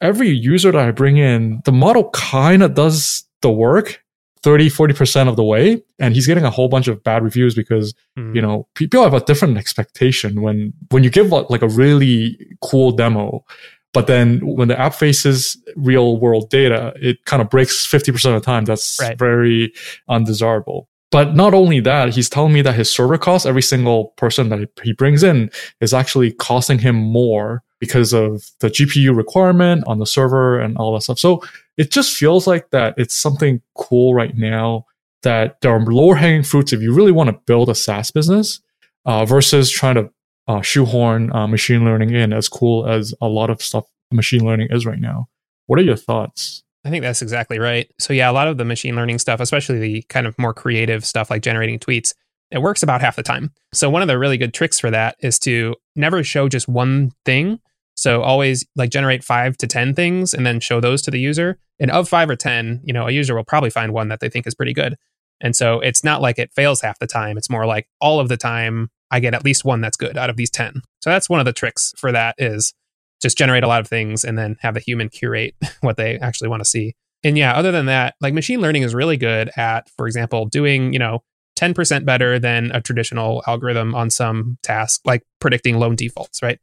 every 0.00 0.28
user 0.28 0.72
that 0.72 0.80
I 0.88 0.90
bring 0.90 1.16
in, 1.16 1.62
the 1.64 1.72
model 1.72 2.10
kind 2.10 2.62
of 2.62 2.74
does 2.74 3.24
the 3.42 3.50
work." 3.50 4.02
30 4.42 4.70
40% 4.70 5.28
of 5.28 5.36
the 5.36 5.44
way 5.44 5.82
and 5.98 6.14
he's 6.14 6.26
getting 6.26 6.44
a 6.44 6.50
whole 6.50 6.66
bunch 6.70 6.88
of 6.88 7.04
bad 7.04 7.22
reviews 7.22 7.54
because 7.54 7.92
Mhm. 8.18 8.34
you 8.34 8.40
know 8.40 8.66
people 8.74 9.02
have 9.02 9.12
a 9.12 9.20
different 9.20 9.58
expectation 9.58 10.40
when 10.40 10.72
when 10.90 11.04
you 11.04 11.10
give 11.10 11.30
like 11.30 11.60
a 11.60 11.68
really 11.68 12.38
cool 12.62 12.90
demo 12.90 13.44
but 13.92 14.06
then 14.06 14.38
when 14.56 14.68
the 14.68 14.80
app 14.80 14.94
faces 14.94 15.58
real 15.76 16.16
world 16.18 16.48
data 16.48 16.94
it 16.96 17.22
kind 17.26 17.42
of 17.42 17.50
breaks 17.50 17.86
50% 17.86 18.34
of 18.34 18.40
the 18.40 18.46
time 18.52 18.64
that's 18.64 18.96
Right. 18.98 19.18
very 19.18 19.74
undesirable 20.08 20.88
but 21.10 21.34
not 21.34 21.54
only 21.54 21.80
that 21.80 22.14
he's 22.14 22.28
telling 22.28 22.52
me 22.52 22.62
that 22.62 22.74
his 22.74 22.90
server 22.90 23.18
costs 23.18 23.46
every 23.46 23.62
single 23.62 24.06
person 24.16 24.48
that 24.48 24.68
he 24.82 24.92
brings 24.92 25.22
in 25.22 25.50
is 25.80 25.94
actually 25.94 26.32
costing 26.32 26.78
him 26.78 26.94
more 26.96 27.62
because 27.78 28.12
of 28.12 28.44
the 28.60 28.68
gpu 28.68 29.14
requirement 29.14 29.84
on 29.86 29.98
the 29.98 30.06
server 30.06 30.58
and 30.58 30.76
all 30.76 30.94
that 30.94 31.02
stuff 31.02 31.18
so 31.18 31.42
it 31.76 31.90
just 31.90 32.16
feels 32.16 32.46
like 32.46 32.70
that 32.70 32.94
it's 32.96 33.16
something 33.16 33.60
cool 33.74 34.14
right 34.14 34.36
now 34.36 34.84
that 35.22 35.60
there 35.60 35.72
are 35.72 35.80
lower 35.80 36.14
hanging 36.14 36.42
fruits 36.42 36.72
if 36.72 36.80
you 36.80 36.94
really 36.94 37.12
want 37.12 37.28
to 37.28 37.40
build 37.46 37.68
a 37.68 37.74
SaaS 37.74 38.10
business 38.10 38.60
uh, 39.04 39.24
versus 39.24 39.70
trying 39.70 39.96
to 39.96 40.10
uh, 40.48 40.62
shoehorn 40.62 41.32
uh, 41.32 41.46
machine 41.46 41.84
learning 41.84 42.10
in 42.10 42.32
as 42.32 42.48
cool 42.48 42.86
as 42.86 43.14
a 43.20 43.28
lot 43.28 43.50
of 43.50 43.62
stuff 43.62 43.84
machine 44.10 44.44
learning 44.44 44.68
is 44.70 44.86
right 44.86 44.98
now. 44.98 45.28
What 45.66 45.78
are 45.78 45.82
your 45.82 45.96
thoughts? 45.96 46.64
I 46.84 46.90
think 46.90 47.02
that's 47.02 47.22
exactly 47.22 47.58
right. 47.58 47.90
So 47.98 48.12
yeah, 48.12 48.30
a 48.30 48.32
lot 48.32 48.48
of 48.48 48.56
the 48.56 48.64
machine 48.64 48.96
learning 48.96 49.18
stuff, 49.18 49.40
especially 49.40 49.78
the 49.78 50.02
kind 50.08 50.26
of 50.26 50.38
more 50.38 50.54
creative 50.54 51.04
stuff 51.04 51.30
like 51.30 51.42
generating 51.42 51.78
tweets, 51.78 52.14
it 52.50 52.62
works 52.62 52.82
about 52.82 53.00
half 53.00 53.16
the 53.16 53.22
time. 53.22 53.52
So 53.72 53.90
one 53.90 54.02
of 54.02 54.08
the 54.08 54.18
really 54.18 54.38
good 54.38 54.54
tricks 54.54 54.80
for 54.80 54.90
that 54.90 55.16
is 55.20 55.38
to 55.40 55.76
never 55.94 56.24
show 56.24 56.48
just 56.48 56.68
one 56.68 57.12
thing. 57.24 57.60
So 57.94 58.22
always 58.22 58.66
like 58.76 58.90
generate 58.90 59.22
5 59.22 59.56
to 59.58 59.66
10 59.66 59.94
things 59.94 60.32
and 60.32 60.46
then 60.46 60.58
show 60.58 60.80
those 60.80 61.02
to 61.02 61.10
the 61.10 61.20
user. 61.20 61.58
And 61.78 61.90
of 61.90 62.08
5 62.08 62.30
or 62.30 62.36
10, 62.36 62.80
you 62.82 62.92
know, 62.92 63.06
a 63.06 63.10
user 63.10 63.34
will 63.34 63.44
probably 63.44 63.70
find 63.70 63.92
one 63.92 64.08
that 64.08 64.20
they 64.20 64.28
think 64.28 64.46
is 64.46 64.54
pretty 64.54 64.72
good. 64.72 64.96
And 65.40 65.54
so 65.54 65.80
it's 65.80 66.02
not 66.02 66.20
like 66.20 66.38
it 66.38 66.52
fails 66.52 66.80
half 66.80 66.98
the 66.98 67.06
time. 67.06 67.36
It's 67.36 67.50
more 67.50 67.66
like 67.66 67.88
all 68.00 68.20
of 68.20 68.28
the 68.28 68.36
time 68.36 68.90
I 69.10 69.20
get 69.20 69.34
at 69.34 69.44
least 69.44 69.64
one 69.64 69.80
that's 69.80 69.96
good 69.96 70.16
out 70.16 70.30
of 70.30 70.36
these 70.36 70.50
10. 70.50 70.82
So 71.00 71.10
that's 71.10 71.28
one 71.28 71.40
of 71.40 71.46
the 71.46 71.52
tricks 71.52 71.92
for 71.96 72.12
that 72.12 72.34
is 72.38 72.74
just 73.20 73.38
generate 73.38 73.62
a 73.62 73.68
lot 73.68 73.80
of 73.80 73.88
things 73.88 74.24
and 74.24 74.38
then 74.38 74.56
have 74.60 74.74
the 74.74 74.80
human 74.80 75.08
curate 75.08 75.54
what 75.80 75.96
they 75.96 76.18
actually 76.18 76.48
want 76.48 76.60
to 76.60 76.68
see. 76.68 76.94
And 77.22 77.36
yeah, 77.36 77.54
other 77.54 77.70
than 77.70 77.86
that, 77.86 78.14
like 78.20 78.32
machine 78.32 78.60
learning 78.60 78.82
is 78.82 78.94
really 78.94 79.16
good 79.16 79.50
at, 79.56 79.90
for 79.90 80.06
example, 80.06 80.46
doing, 80.46 80.92
you 80.92 80.98
know, 80.98 81.22
10% 81.58 82.06
better 82.06 82.38
than 82.38 82.70
a 82.72 82.80
traditional 82.80 83.42
algorithm 83.46 83.94
on 83.94 84.08
some 84.08 84.56
task, 84.62 85.02
like 85.04 85.22
predicting 85.40 85.78
loan 85.78 85.94
defaults, 85.94 86.42
right? 86.42 86.58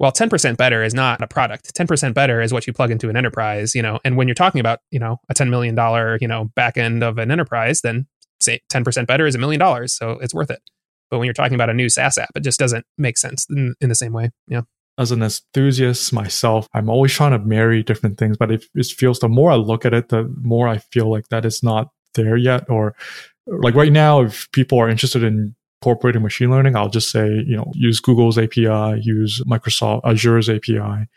Well, 0.00 0.10
10% 0.10 0.56
better 0.56 0.82
is 0.82 0.94
not 0.94 1.22
a 1.22 1.28
product. 1.28 1.72
10% 1.76 2.12
better 2.12 2.42
is 2.42 2.52
what 2.52 2.66
you 2.66 2.72
plug 2.72 2.90
into 2.90 3.08
an 3.08 3.16
enterprise, 3.16 3.76
you 3.76 3.82
know, 3.82 4.00
and 4.04 4.16
when 4.16 4.26
you're 4.26 4.34
talking 4.34 4.58
about, 4.58 4.80
you 4.90 4.98
know, 4.98 5.18
a 5.28 5.34
$10 5.34 5.48
million, 5.48 5.76
you 6.20 6.26
know, 6.26 6.46
back 6.56 6.76
end 6.76 7.04
of 7.04 7.18
an 7.18 7.30
enterprise, 7.30 7.82
then 7.82 8.08
say 8.40 8.60
10% 8.72 9.06
better 9.06 9.26
is 9.26 9.36
a 9.36 9.38
million 9.38 9.60
dollars. 9.60 9.94
So 9.96 10.18
it's 10.20 10.34
worth 10.34 10.50
it. 10.50 10.60
But 11.08 11.18
when 11.18 11.26
you're 11.26 11.34
talking 11.34 11.54
about 11.54 11.70
a 11.70 11.74
new 11.74 11.88
SaaS 11.88 12.18
app, 12.18 12.30
it 12.34 12.42
just 12.42 12.58
doesn't 12.58 12.84
make 12.98 13.18
sense 13.18 13.46
in, 13.48 13.74
in 13.80 13.88
the 13.88 13.94
same 13.94 14.12
way. 14.12 14.30
Yeah. 14.48 14.62
As 15.02 15.10
an 15.10 15.22
enthusiast 15.22 16.12
myself, 16.12 16.68
I'm 16.72 16.88
always 16.88 17.12
trying 17.12 17.32
to 17.32 17.38
marry 17.40 17.82
different 17.82 18.18
things, 18.18 18.36
but 18.36 18.52
it, 18.52 18.64
it 18.74 18.86
feels 18.86 19.18
the 19.18 19.28
more 19.28 19.50
I 19.50 19.56
look 19.56 19.84
at 19.84 19.92
it, 19.92 20.10
the 20.10 20.32
more 20.40 20.68
I 20.68 20.78
feel 20.78 21.10
like 21.10 21.28
that 21.28 21.44
is 21.44 21.62
not 21.62 21.88
there 22.14 22.36
yet. 22.36 22.70
Or 22.70 22.94
like 23.46 23.74
right 23.74 23.92
now, 23.92 24.22
if 24.22 24.50
people 24.52 24.78
are 24.78 24.88
interested 24.88 25.24
in 25.24 25.56
incorporating 25.82 26.22
machine 26.22 26.50
learning, 26.50 26.76
I'll 26.76 26.88
just 26.88 27.10
say, 27.10 27.26
you 27.28 27.56
know, 27.56 27.72
use 27.74 27.98
Google's 27.98 28.38
API, 28.38 29.00
use 29.00 29.42
Microsoft 29.44 30.02
Azure's 30.04 30.48
API 30.48 31.08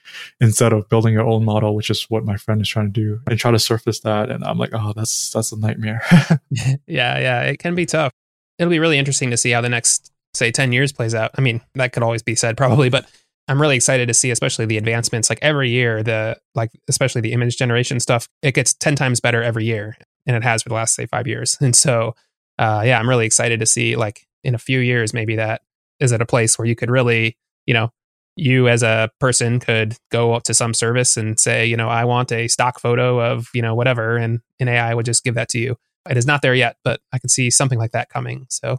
instead 0.41 0.73
of 0.73 0.89
building 0.89 1.13
your 1.13 1.27
own 1.27 1.45
model, 1.45 1.75
which 1.75 1.91
is 1.91 2.03
what 2.09 2.25
my 2.25 2.35
friend 2.35 2.59
is 2.61 2.67
trying 2.67 2.91
to 2.91 2.91
do 2.91 3.19
and 3.29 3.37
try 3.37 3.51
to 3.51 3.59
surface 3.59 3.99
that. 3.99 4.31
And 4.31 4.43
I'm 4.43 4.57
like, 4.57 4.71
oh, 4.73 4.93
that's, 4.95 5.29
that's 5.31 5.51
a 5.51 5.59
nightmare. 5.59 6.01
yeah. 6.49 7.19
Yeah. 7.19 7.41
It 7.43 7.59
can 7.59 7.75
be 7.75 7.85
tough. 7.85 8.11
It'll 8.57 8.71
be 8.71 8.79
really 8.79 8.97
interesting 8.97 9.29
to 9.29 9.37
see 9.37 9.51
how 9.51 9.61
the 9.61 9.69
next, 9.69 10.11
say, 10.33 10.49
10 10.49 10.71
years 10.71 10.91
plays 10.91 11.13
out. 11.13 11.29
I 11.37 11.41
mean, 11.41 11.61
that 11.75 11.93
could 11.93 12.01
always 12.01 12.23
be 12.23 12.33
said 12.33 12.57
probably, 12.57 12.89
but 12.89 13.05
I'm 13.47 13.61
really 13.61 13.75
excited 13.75 14.07
to 14.07 14.13
see, 14.13 14.31
especially 14.31 14.65
the 14.65 14.77
advancements. 14.77 15.29
Like 15.29 15.39
every 15.41 15.69
year, 15.69 16.01
the 16.01 16.37
like 16.55 16.71
especially 16.87 17.21
the 17.21 17.33
image 17.33 17.57
generation 17.57 17.99
stuff, 17.99 18.27
it 18.41 18.55
gets 18.55 18.73
ten 18.73 18.95
times 18.95 19.19
better 19.19 19.43
every 19.43 19.65
year, 19.65 19.97
and 20.25 20.35
it 20.35 20.43
has 20.43 20.63
for 20.63 20.69
the 20.69 20.75
last 20.75 20.95
say 20.95 21.05
five 21.05 21.27
years. 21.27 21.57
And 21.61 21.75
so, 21.75 22.15
uh, 22.57 22.83
yeah, 22.85 22.99
I'm 22.99 23.09
really 23.09 23.25
excited 23.25 23.59
to 23.59 23.65
see 23.65 23.95
like 23.95 24.25
in 24.43 24.55
a 24.55 24.59
few 24.59 24.79
years 24.79 25.13
maybe 25.13 25.35
that 25.35 25.61
is 25.99 26.11
at 26.13 26.21
a 26.21 26.25
place 26.25 26.57
where 26.57 26.67
you 26.67 26.75
could 26.75 26.89
really, 26.89 27.37
you 27.65 27.73
know, 27.73 27.91
you 28.35 28.67
as 28.67 28.83
a 28.83 29.11
person 29.19 29.59
could 29.59 29.95
go 30.11 30.33
up 30.33 30.43
to 30.43 30.53
some 30.53 30.73
service 30.73 31.15
and 31.15 31.39
say, 31.39 31.65
you 31.65 31.77
know, 31.77 31.87
I 31.87 32.03
want 32.05 32.31
a 32.31 32.47
stock 32.47 32.79
photo 32.79 33.19
of 33.19 33.49
you 33.53 33.61
know 33.61 33.75
whatever, 33.75 34.17
and 34.17 34.41
an 34.59 34.69
AI 34.69 34.93
would 34.93 35.05
just 35.05 35.23
give 35.23 35.35
that 35.35 35.49
to 35.49 35.59
you. 35.59 35.77
It 36.09 36.17
is 36.17 36.25
not 36.25 36.41
there 36.41 36.55
yet, 36.55 36.77
but 36.83 36.99
I 37.13 37.19
can 37.19 37.29
see 37.29 37.49
something 37.51 37.79
like 37.79 37.91
that 37.91 38.09
coming. 38.09 38.45
So, 38.49 38.77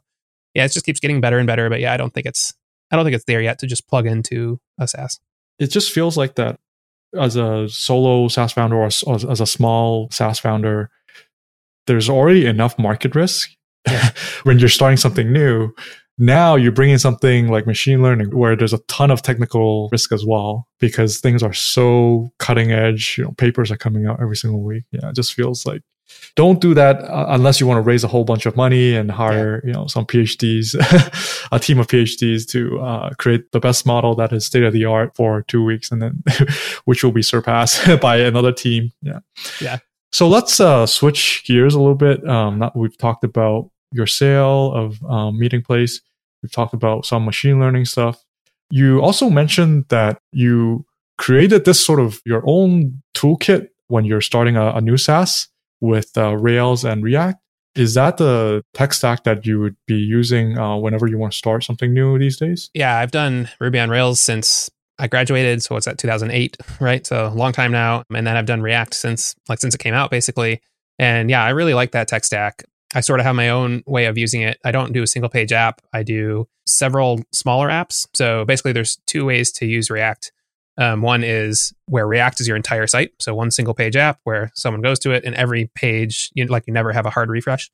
yeah, 0.55 0.65
it 0.65 0.73
just 0.73 0.87
keeps 0.87 1.01
getting 1.01 1.21
better 1.21 1.39
and 1.39 1.47
better. 1.47 1.69
But 1.69 1.81
yeah, 1.81 1.93
I 1.93 1.97
don't 1.97 2.13
think 2.13 2.27
it's 2.27 2.55
I 2.90 2.97
don't 2.97 3.05
think 3.05 3.16
it's 3.16 3.25
there 3.25 3.43
yet 3.43 3.59
to 3.61 3.66
just 3.66 3.88
plug 3.88 4.07
into 4.07 4.61
a 4.78 4.87
SaaS. 4.87 5.19
It 5.59 5.69
just 5.71 5.93
feels 5.93 6.16
like 6.16 6.35
that 6.37 6.59
as 7.19 7.37
a 7.37 7.69
solo 7.69 8.28
SaaS 8.28 8.52
founder 8.52 8.76
or 8.76 8.87
as 8.87 9.40
a 9.40 9.47
small 9.47 10.09
SaaS 10.11 10.38
founder, 10.38 10.90
there's 11.87 12.09
already 12.09 12.47
enough 12.47 12.78
market 12.78 13.14
risk 13.14 13.50
yeah. 13.87 14.11
when 14.43 14.59
you're 14.59 14.69
starting 14.69 14.97
something 14.97 15.33
new. 15.33 15.73
Now 16.19 16.57
you're 16.57 16.73
bringing 16.73 16.99
something 16.99 17.49
like 17.49 17.66
machine 17.66 18.02
learning 18.02 18.35
where 18.37 18.57
there's 18.57 18.73
a 18.73 18.78
ton 18.88 19.11
of 19.11 19.21
technical 19.21 19.90
risk 19.93 20.12
as 20.12 20.25
well 20.25 20.66
because 20.81 21.21
things 21.21 21.43
are 21.43 21.52
so 21.52 22.31
cutting 22.38 22.73
edge. 22.73 23.16
You 23.19 23.25
know, 23.25 23.33
papers 23.33 23.71
are 23.71 23.76
coming 23.76 24.07
out 24.07 24.21
every 24.21 24.37
single 24.37 24.62
week. 24.62 24.85
Yeah, 24.93 25.11
it 25.11 25.14
just 25.14 25.35
feels 25.35 25.66
like 25.66 25.83
don't 26.35 26.61
do 26.61 26.75
that 26.75 27.03
uh, 27.03 27.27
unless 27.31 27.61
you 27.61 27.67
want 27.67 27.79
to 27.79 27.83
raise 27.83 28.05
a 28.05 28.09
whole 28.09 28.25
bunch 28.25 28.47
of 28.47 28.57
money 28.57 28.95
and 28.95 29.11
hire 29.11 29.61
yeah. 29.63 29.69
you 29.69 29.73
know 29.73 29.87
some 29.87 30.05
phds 30.07 30.75
a 31.53 31.59
team 31.59 31.79
of 31.79 31.87
phds 31.87 32.47
to 32.47 32.79
uh, 32.81 33.11
create 33.19 33.51
the 33.53 33.61
best 33.61 33.87
model 33.87 34.15
that 34.15 34.33
is 34.33 34.45
state 34.45 34.63
of 34.63 34.73
the 34.73 34.85
art 34.85 35.15
for 35.17 35.43
two 35.43 35.65
weeks 35.65 35.91
and 35.91 36.03
then 36.03 36.23
which 36.85 37.03
will 37.03 37.13
be 37.13 37.23
surpassed 37.23 38.01
by 38.01 38.17
another 38.17 38.53
team. 38.53 38.93
Yeah. 39.03 39.21
Yeah. 39.61 39.79
So 40.13 40.29
let's 40.29 40.61
uh, 40.61 40.87
switch 40.87 41.45
gears 41.47 41.75
a 41.75 41.79
little 41.79 41.95
bit. 41.95 42.27
Um, 42.29 42.59
not, 42.59 42.77
we've 42.77 42.97
talked 42.97 43.25
about 43.25 43.71
your 43.93 44.07
sale 44.07 44.73
of 44.73 45.03
um, 45.05 45.39
Meetingplace 45.39 46.01
we've 46.43 46.53
talked 46.53 46.75
about 46.75 47.05
some 47.05 47.25
machine 47.25 47.59
learning 47.59 47.85
stuff. 47.85 48.25
You 48.71 49.01
also 49.01 49.31
mentioned 49.31 49.87
that 49.89 50.21
you 50.33 50.85
created 51.19 51.65
this 51.65 51.85
sort 51.85 51.99
of 51.99 52.21
your 52.25 52.43
own 52.47 53.03
toolkit 53.15 53.69
when 53.89 54.05
you're 54.05 54.21
starting 54.21 54.57
a, 54.57 54.71
a 54.73 54.81
new 54.81 54.97
SaaS 54.97 55.49
with 55.80 56.16
uh, 56.16 56.37
Rails 56.37 56.85
and 56.85 57.02
React. 57.02 57.38
Is 57.75 57.95
that 57.95 58.16
the 58.16 58.64
tech 58.73 58.95
stack 58.95 59.25
that 59.25 59.45
you 59.45 59.61
would 59.61 59.76
be 59.87 59.97
using 59.97 60.56
uh, 60.56 60.76
whenever 60.76 61.06
you 61.06 61.18
want 61.18 61.33
to 61.33 61.38
start 61.38 61.62
something 61.62 61.92
new 61.92 62.18
these 62.18 62.38
days? 62.38 62.71
Yeah, 62.73 62.99
I've 62.99 63.11
done 63.11 63.50
Ruby 63.61 63.78
on 63.78 63.90
Rails 63.90 64.18
since 64.18 64.71
I 64.99 65.09
graduated. 65.09 65.62
So 65.62 65.75
what's 65.75 65.85
that, 65.85 65.99
2008, 65.99 66.56
right? 66.80 67.06
So 67.06 67.26
a 67.26 67.28
long 67.28 67.52
time 67.52 67.73
now. 67.73 68.02
And 68.14 68.26
then 68.26 68.37
I've 68.37 68.47
done 68.47 68.62
React 68.62 68.95
since 68.95 69.35
like 69.49 69.59
since 69.61 69.75
it 69.75 69.78
came 69.78 69.95
out, 69.95 70.11
basically. 70.11 70.62
And 70.99 71.28
yeah, 71.28 71.45
I 71.45 71.50
really 71.50 71.75
like 71.75 71.92
that 71.92 72.09
tech 72.09 72.25
stack. 72.25 72.64
I 72.95 73.00
sort 73.00 73.21
of 73.21 73.26
have 73.26 73.37
my 73.37 73.50
own 73.50 73.83
way 73.87 74.06
of 74.06 74.16
using 74.16 74.40
it. 74.40 74.59
I 74.64 74.71
don't 74.71 74.92
do 74.92 75.02
a 75.02 75.06
single 75.06 75.28
page 75.28 75.52
app. 75.52 75.83
I 75.92 76.02
do 76.02 76.49
several 76.66 77.21
smaller 77.33 77.68
apps. 77.68 78.06
So 78.14 78.45
basically, 78.47 78.73
there's 78.73 78.97
two 79.06 79.26
ways 79.26 79.52
to 79.52 79.66
use 79.66 79.90
React. 79.90 80.33
Um, 80.78 81.00
one 81.00 81.25
is 81.25 81.73
where 81.87 82.06
React 82.06 82.40
is 82.40 82.49
your 82.49 82.56
entire 82.56 82.87
site, 82.87 83.12
so 83.18 83.35
one 83.35 83.50
single 83.50 83.75
page 83.75 83.97
app 83.97 84.21
where 84.25 84.50
someone 84.54 84.83
goes 84.83 84.99
to 85.00 85.12
it, 85.12 85.25
and 85.25 85.35
every 85.35 85.71
page, 85.75 86.30
you 86.35 86.47
like 86.47 86.64
you 86.66 86.73
never 86.73 86.92
have 86.92 87.06
a 87.06 87.11
hard 87.11 87.30
refresh. 87.30 87.71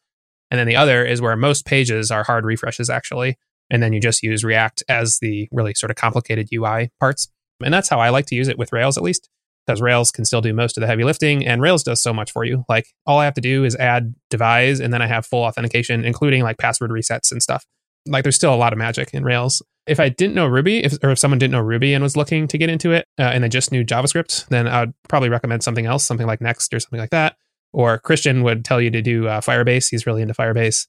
And 0.51 0.59
then 0.59 0.67
the 0.67 0.77
other 0.77 1.05
is 1.05 1.21
where 1.21 1.35
most 1.35 1.65
pages 1.65 2.11
are 2.11 2.23
hard 2.23 2.45
refreshes 2.45 2.91
actually, 2.91 3.39
and 3.71 3.83
then 3.83 3.93
you 3.93 4.01
just 4.01 4.23
use 4.23 4.45
React 4.45 4.85
as 4.89 5.19
the 5.19 5.49
really 5.51 5.75
sort 5.75 5.91
of 5.91 5.97
complicated 5.97 6.49
UI 6.53 6.91
parts. 7.01 7.29
And 7.65 7.73
that's 7.73 7.89
how 7.89 7.99
I 7.99 8.11
like 8.11 8.27
to 8.27 8.35
use 8.35 8.49
it 8.49 8.59
with 8.59 8.73
Rails 8.73 8.97
at 8.97 9.03
least, 9.03 9.29
because 9.67 9.81
Rails 9.81 10.11
can 10.11 10.25
still 10.25 10.41
do 10.41 10.53
most 10.53 10.77
of 10.77 10.81
the 10.81 10.87
heavy 10.87 11.05
lifting, 11.05 11.45
and 11.45 11.61
Rails 11.61 11.83
does 11.83 12.03
so 12.03 12.13
much 12.13 12.31
for 12.31 12.45
you. 12.45 12.65
Like 12.69 12.87
all 13.07 13.19
I 13.19 13.25
have 13.25 13.35
to 13.35 13.41
do 13.41 13.65
is 13.65 13.75
add 13.77 14.15
devise, 14.31 14.79
and 14.79 14.93
then 14.93 15.03
I 15.03 15.07
have 15.09 15.27
full 15.27 15.43
authentication, 15.43 16.05
including 16.05 16.43
like 16.43 16.59
password 16.59 16.91
resets 16.91 17.33
and 17.33 17.43
stuff. 17.43 17.65
Like 18.07 18.25
there's 18.25 18.37
still 18.37 18.55
a 18.55 18.57
lot 18.57 18.73
of 18.73 18.79
magic 18.79 19.15
in 19.15 19.25
Rails 19.25 19.63
if 19.87 19.99
I 19.99 20.09
didn't 20.09 20.35
know 20.35 20.47
Ruby, 20.47 20.85
if, 20.85 20.97
or 21.03 21.11
if 21.11 21.19
someone 21.19 21.39
didn't 21.39 21.53
know 21.53 21.61
Ruby 21.61 21.93
and 21.95 22.03
was 22.03 22.17
looking 22.17 22.47
to 22.49 22.59
get 22.59 22.71
into 22.71 22.93
it, 22.93 23.07
uh, 23.19 23.23
and 23.23 23.43
they 23.43 23.49
just 23.49 23.73
knew 23.73 23.85
JavaScript, 23.85 24.49
then 24.49 24.69
I 24.69 24.81
would 24.81 24.95
probably 25.09 25.29
recommend 25.29 25.63
something 25.63 25.87
else, 25.87 26.05
something 26.05 26.27
like 26.27 26.41
Next 26.41 26.73
or 26.73 26.81
something 26.81 27.01
like 27.01 27.11
that. 27.11 27.37
Or 27.73 27.99
Christian 27.99 28.43
would 28.43 28.65
tell 28.65 28.81
you 28.81 28.91
to 28.91 29.03
do 29.03 29.27
uh, 29.27 29.41
Firebase. 29.41 29.91
He's 29.91 30.07
really 30.07 30.23
into 30.23 30.35
Firebase. 30.35 30.87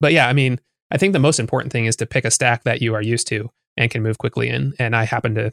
But 0.00 0.12
yeah, 0.12 0.28
I 0.28 0.32
mean, 0.32 0.60
I 0.90 0.98
think 0.98 1.12
the 1.12 1.18
most 1.18 1.40
important 1.40 1.72
thing 1.72 1.86
is 1.86 1.96
to 1.96 2.06
pick 2.06 2.24
a 2.24 2.30
stack 2.30 2.64
that 2.64 2.82
you 2.82 2.94
are 2.94 3.02
used 3.02 3.26
to 3.28 3.50
and 3.76 3.90
can 3.90 4.02
move 4.02 4.18
quickly 4.18 4.48
in. 4.48 4.74
And 4.78 4.94
I 4.94 5.04
happen 5.04 5.34
to 5.36 5.50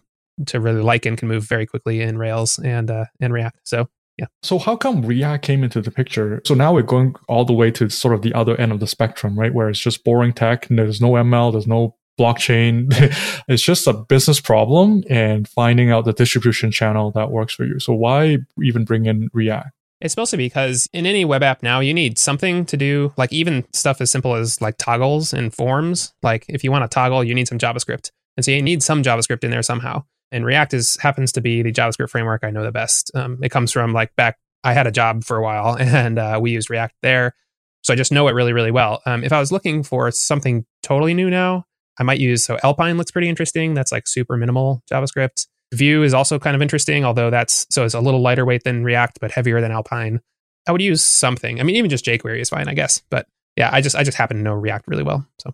to 0.47 0.59
really 0.59 0.81
like 0.81 1.05
and 1.05 1.15
can 1.15 1.27
move 1.27 1.43
very 1.47 1.67
quickly 1.67 2.01
in 2.01 2.17
Rails 2.17 2.59
and 2.59 2.91
uh, 2.91 3.05
and 3.19 3.31
React. 3.31 3.59
So 3.63 3.87
yeah. 4.17 4.27
So 4.43 4.59
how 4.59 4.75
come 4.75 5.03
React 5.03 5.43
came 5.43 5.63
into 5.63 5.81
the 5.81 5.91
picture? 5.91 6.41
So 6.45 6.53
now 6.53 6.73
we're 6.73 6.83
going 6.83 7.15
all 7.27 7.45
the 7.45 7.53
way 7.53 7.71
to 7.71 7.89
sort 7.89 8.13
of 8.13 8.21
the 8.21 8.33
other 8.33 8.55
end 8.59 8.71
of 8.71 8.79
the 8.79 8.87
spectrum, 8.87 9.37
right? 9.37 9.53
Where 9.53 9.69
it's 9.69 9.79
just 9.79 10.03
boring 10.03 10.33
tech 10.33 10.69
and 10.69 10.77
there's 10.77 11.01
no 11.01 11.11
ML, 11.11 11.51
there's 11.51 11.67
no 11.67 11.95
blockchain. 12.19 12.87
it's 13.47 13.63
just 13.63 13.87
a 13.87 13.93
business 13.93 14.39
problem 14.39 15.03
and 15.09 15.47
finding 15.47 15.91
out 15.91 16.05
the 16.05 16.13
distribution 16.13 16.71
channel 16.71 17.11
that 17.11 17.31
works 17.31 17.53
for 17.53 17.65
you. 17.65 17.79
So 17.79 17.93
why 17.93 18.37
even 18.61 18.85
bring 18.85 19.05
in 19.05 19.29
React? 19.33 19.71
It's 19.99 20.17
mostly 20.17 20.37
because 20.37 20.87
in 20.91 21.05
any 21.05 21.23
web 21.23 21.43
app 21.43 21.63
now, 21.63 21.79
you 21.79 21.93
need 21.93 22.19
something 22.19 22.65
to 22.65 22.75
do, 22.75 23.13
like 23.15 23.31
even 23.31 23.65
stuff 23.71 24.01
as 24.01 24.11
simple 24.11 24.35
as 24.35 24.61
like 24.61 24.77
toggles 24.77 25.33
and 25.33 25.53
forms. 25.53 26.13
Like 26.21 26.45
if 26.49 26.63
you 26.63 26.71
want 26.71 26.83
to 26.83 26.93
toggle, 26.93 27.23
you 27.23 27.33
need 27.33 27.47
some 27.47 27.57
JavaScript. 27.57 28.11
And 28.35 28.43
so 28.43 28.51
you 28.51 28.61
need 28.61 28.83
some 28.83 29.01
JavaScript 29.01 29.43
in 29.43 29.51
there 29.51 29.63
somehow. 29.63 30.03
And 30.33 30.45
React 30.45 30.73
is 30.73 30.97
happens 30.97 31.31
to 31.33 31.41
be 31.41 31.61
the 31.61 31.71
JavaScript 31.71 32.09
framework 32.09 32.43
I 32.43 32.49
know 32.49 32.63
the 32.63 32.71
best. 32.71 33.11
Um, 33.15 33.39
it 33.41 33.49
comes 33.49 33.71
from 33.71 33.93
like 33.93 34.15
back, 34.15 34.37
I 34.63 34.73
had 34.73 34.87
a 34.87 34.91
job 34.91 35.23
for 35.23 35.37
a 35.37 35.43
while 35.43 35.77
and 35.79 36.19
uh, 36.19 36.39
we 36.41 36.51
used 36.51 36.69
React 36.69 36.95
there. 37.01 37.35
So 37.83 37.93
I 37.93 37.97
just 37.97 38.11
know 38.11 38.27
it 38.27 38.31
really, 38.31 38.53
really 38.53 38.71
well. 38.71 39.01
Um, 39.05 39.23
if 39.23 39.31
I 39.31 39.39
was 39.39 39.51
looking 39.51 39.83
for 39.83 40.09
something 40.11 40.65
totally 40.81 41.13
new 41.13 41.29
now, 41.29 41.65
I 41.99 42.03
might 42.03 42.19
use 42.19 42.43
so 42.43 42.57
Alpine 42.63 42.97
looks 42.97 43.11
pretty 43.11 43.29
interesting. 43.29 43.73
That's 43.73 43.91
like 43.91 44.07
super 44.07 44.35
minimal 44.37 44.81
JavaScript. 44.91 45.47
Vue 45.73 46.03
is 46.03 46.13
also 46.13 46.39
kind 46.39 46.55
of 46.55 46.61
interesting, 46.61 47.03
although 47.03 47.29
that's 47.29 47.65
so 47.69 47.83
it's 47.83 47.93
a 47.93 47.99
little 47.99 48.21
lighter 48.21 48.45
weight 48.45 48.63
than 48.63 48.83
React, 48.83 49.19
but 49.19 49.31
heavier 49.31 49.59
than 49.59 49.71
Alpine. 49.71 50.21
I 50.67 50.71
would 50.71 50.81
use 50.81 51.03
something. 51.03 51.59
I 51.59 51.63
mean, 51.63 51.75
even 51.75 51.89
just 51.89 52.05
jQuery 52.05 52.39
is 52.39 52.49
fine, 52.49 52.67
I 52.67 52.73
guess. 52.73 53.01
But 53.09 53.27
yeah, 53.57 53.69
I 53.71 53.81
just 53.81 53.95
I 53.95 54.03
just 54.03 54.17
happen 54.17 54.37
to 54.37 54.43
know 54.43 54.53
React 54.53 54.87
really 54.87 55.03
well. 55.03 55.27
So 55.39 55.53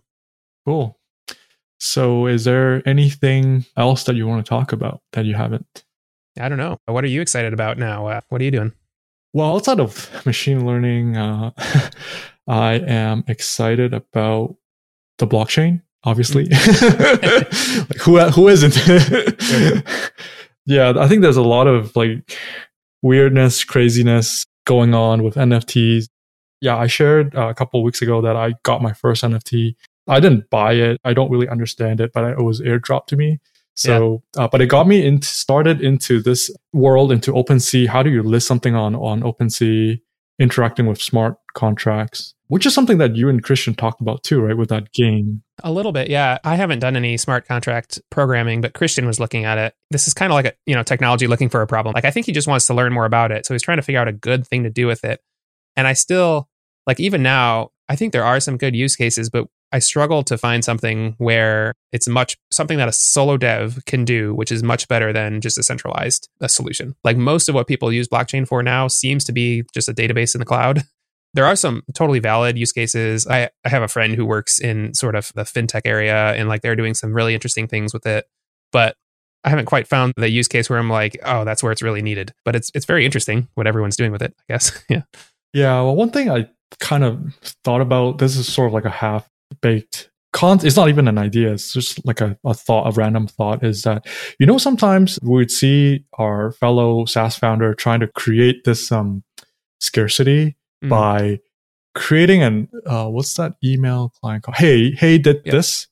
cool. 0.66 0.99
So 1.80 2.26
is 2.26 2.44
there 2.44 2.86
anything 2.86 3.64
else 3.76 4.04
that 4.04 4.14
you 4.14 4.26
want 4.26 4.44
to 4.44 4.48
talk 4.48 4.72
about 4.72 5.00
that 5.12 5.24
you 5.24 5.34
haven't? 5.34 5.84
I 6.38 6.48
don't 6.48 6.58
know. 6.58 6.78
What 6.86 7.04
are 7.04 7.08
you 7.08 7.20
excited 7.20 7.52
about 7.52 7.78
now? 7.78 8.06
Uh, 8.06 8.20
what 8.28 8.40
are 8.40 8.44
you 8.44 8.50
doing? 8.50 8.72
Well, 9.32 9.54
outside 9.54 9.80
of 9.80 10.26
machine 10.26 10.66
learning, 10.66 11.16
uh, 11.16 11.50
I 12.48 12.74
am 12.74 13.24
excited 13.26 13.94
about 13.94 14.56
the 15.18 15.26
blockchain 15.26 15.82
obviously. 16.04 16.44
like 16.48 17.98
who 18.00 18.18
who 18.18 18.48
isn't? 18.48 18.76
yeah, 20.66 20.92
I 20.96 21.08
think 21.08 21.22
there's 21.22 21.36
a 21.36 21.42
lot 21.42 21.66
of 21.66 21.94
like 21.96 22.38
weirdness, 23.02 23.64
craziness 23.64 24.46
going 24.66 24.94
on 24.94 25.22
with 25.22 25.34
NFTs. 25.34 26.08
Yeah, 26.60 26.76
I 26.76 26.86
shared 26.86 27.34
uh, 27.34 27.48
a 27.48 27.54
couple 27.54 27.82
weeks 27.82 28.02
ago 28.02 28.20
that 28.20 28.36
I 28.36 28.54
got 28.62 28.82
my 28.82 28.92
first 28.92 29.24
NFT. 29.24 29.76
I 30.10 30.20
didn't 30.20 30.50
buy 30.50 30.74
it. 30.74 31.00
I 31.04 31.14
don't 31.14 31.30
really 31.30 31.48
understand 31.48 32.00
it, 32.00 32.12
but 32.12 32.24
it 32.24 32.42
was 32.42 32.60
airdropped 32.60 33.06
to 33.06 33.16
me. 33.16 33.38
So, 33.74 34.22
yeah. 34.36 34.44
uh, 34.44 34.48
but 34.48 34.60
it 34.60 34.66
got 34.66 34.86
me 34.86 35.06
into 35.06 35.26
started 35.26 35.80
into 35.80 36.20
this 36.20 36.50
world 36.72 37.12
into 37.12 37.32
OpenSea. 37.32 37.86
How 37.88 38.02
do 38.02 38.10
you 38.10 38.22
list 38.22 38.46
something 38.46 38.74
on 38.74 38.94
on 38.94 39.22
OpenSea? 39.22 40.00
Interacting 40.38 40.86
with 40.86 41.00
smart 41.00 41.36
contracts 41.54 42.34
which 42.50 42.66
is 42.66 42.74
something 42.74 42.98
that 42.98 43.14
you 43.14 43.28
and 43.28 43.44
Christian 43.44 43.74
talked 43.74 44.00
about 44.00 44.24
too, 44.24 44.40
right? 44.40 44.56
With 44.56 44.70
that 44.70 44.90
game. 44.90 45.44
A 45.62 45.70
little 45.70 45.92
bit, 45.92 46.10
yeah. 46.10 46.38
I 46.42 46.56
haven't 46.56 46.80
done 46.80 46.96
any 46.96 47.16
smart 47.16 47.46
contract 47.46 48.00
programming, 48.10 48.60
but 48.60 48.74
Christian 48.74 49.06
was 49.06 49.20
looking 49.20 49.44
at 49.44 49.56
it. 49.56 49.72
This 49.92 50.08
is 50.08 50.14
kind 50.14 50.32
of 50.32 50.34
like 50.34 50.46
a 50.46 50.52
you 50.66 50.74
know 50.74 50.82
technology 50.82 51.28
looking 51.28 51.48
for 51.48 51.62
a 51.62 51.66
problem. 51.68 51.92
Like 51.94 52.04
I 52.04 52.10
think 52.10 52.26
he 52.26 52.32
just 52.32 52.48
wants 52.48 52.66
to 52.66 52.74
learn 52.74 52.92
more 52.92 53.04
about 53.04 53.30
it, 53.30 53.46
so 53.46 53.54
he's 53.54 53.62
trying 53.62 53.78
to 53.78 53.82
figure 53.82 54.00
out 54.00 54.08
a 54.08 54.12
good 54.12 54.44
thing 54.48 54.64
to 54.64 54.70
do 54.70 54.88
with 54.88 55.04
it. 55.04 55.20
And 55.76 55.86
I 55.86 55.92
still 55.92 56.48
like 56.88 56.98
even 56.98 57.22
now, 57.22 57.70
I 57.88 57.94
think 57.94 58.12
there 58.12 58.24
are 58.24 58.40
some 58.40 58.56
good 58.56 58.74
use 58.74 58.96
cases, 58.96 59.30
but 59.30 59.46
I 59.72 59.78
struggle 59.78 60.22
to 60.24 60.36
find 60.36 60.64
something 60.64 61.14
where 61.18 61.74
it's 61.92 62.08
much 62.08 62.36
something 62.50 62.78
that 62.78 62.88
a 62.88 62.92
solo 62.92 63.36
dev 63.36 63.84
can 63.86 64.04
do, 64.04 64.34
which 64.34 64.50
is 64.50 64.62
much 64.62 64.88
better 64.88 65.12
than 65.12 65.40
just 65.40 65.58
a 65.58 65.62
centralized 65.62 66.28
a 66.40 66.48
solution. 66.48 66.96
Like 67.04 67.16
most 67.16 67.48
of 67.48 67.54
what 67.54 67.68
people 67.68 67.92
use 67.92 68.08
blockchain 68.08 68.46
for 68.46 68.62
now 68.62 68.88
seems 68.88 69.24
to 69.24 69.32
be 69.32 69.64
just 69.72 69.88
a 69.88 69.94
database 69.94 70.34
in 70.34 70.40
the 70.40 70.44
cloud. 70.44 70.82
there 71.34 71.46
are 71.46 71.56
some 71.56 71.82
totally 71.94 72.18
valid 72.18 72.58
use 72.58 72.72
cases. 72.72 73.26
I, 73.26 73.50
I 73.64 73.68
have 73.68 73.82
a 73.82 73.88
friend 73.88 74.14
who 74.14 74.26
works 74.26 74.58
in 74.58 74.94
sort 74.94 75.14
of 75.14 75.32
the 75.34 75.42
fintech 75.42 75.82
area 75.84 76.32
and 76.32 76.48
like 76.48 76.62
they're 76.62 76.76
doing 76.76 76.94
some 76.94 77.12
really 77.12 77.34
interesting 77.34 77.68
things 77.68 77.92
with 77.92 78.06
it. 78.06 78.26
But 78.72 78.96
I 79.44 79.50
haven't 79.50 79.66
quite 79.66 79.86
found 79.86 80.12
the 80.16 80.28
use 80.28 80.48
case 80.48 80.68
where 80.68 80.78
I'm 80.78 80.90
like, 80.90 81.16
oh, 81.24 81.44
that's 81.44 81.62
where 81.62 81.72
it's 81.72 81.82
really 81.82 82.02
needed. 82.02 82.34
But 82.44 82.56
it's 82.56 82.70
it's 82.74 82.86
very 82.86 83.04
interesting 83.04 83.48
what 83.54 83.66
everyone's 83.66 83.96
doing 83.96 84.12
with 84.12 84.22
it, 84.22 84.34
I 84.38 84.52
guess. 84.52 84.84
yeah. 84.88 85.02
Yeah. 85.52 85.80
Well, 85.82 85.96
one 85.96 86.10
thing 86.10 86.30
I 86.30 86.48
kind 86.78 87.04
of 87.04 87.34
thought 87.64 87.80
about 87.80 88.18
this 88.18 88.36
is 88.36 88.52
sort 88.52 88.68
of 88.68 88.74
like 88.74 88.84
a 88.84 88.90
half 88.90 89.28
baked 89.60 90.10
con 90.32 90.64
it's 90.64 90.76
not 90.76 90.88
even 90.88 91.08
an 91.08 91.18
idea 91.18 91.52
it's 91.52 91.72
just 91.72 92.04
like 92.06 92.20
a, 92.20 92.38
a 92.44 92.54
thought 92.54 92.86
a 92.86 92.92
random 92.92 93.26
thought 93.26 93.64
is 93.64 93.82
that 93.82 94.06
you 94.38 94.46
know 94.46 94.58
sometimes 94.58 95.18
we 95.22 95.30
would 95.30 95.50
see 95.50 96.04
our 96.14 96.52
fellow 96.52 97.04
saas 97.04 97.36
founder 97.36 97.74
trying 97.74 98.00
to 98.00 98.06
create 98.06 98.64
this 98.64 98.92
um 98.92 99.24
scarcity 99.80 100.56
mm. 100.84 100.88
by 100.88 101.38
creating 101.94 102.42
an 102.42 102.68
uh, 102.86 103.06
what's 103.06 103.34
that 103.34 103.54
email 103.64 104.12
client 104.20 104.44
called 104.44 104.56
hey 104.56 104.92
hey 104.92 105.18
did 105.18 105.42
yep. 105.44 105.52
this 105.52 105.88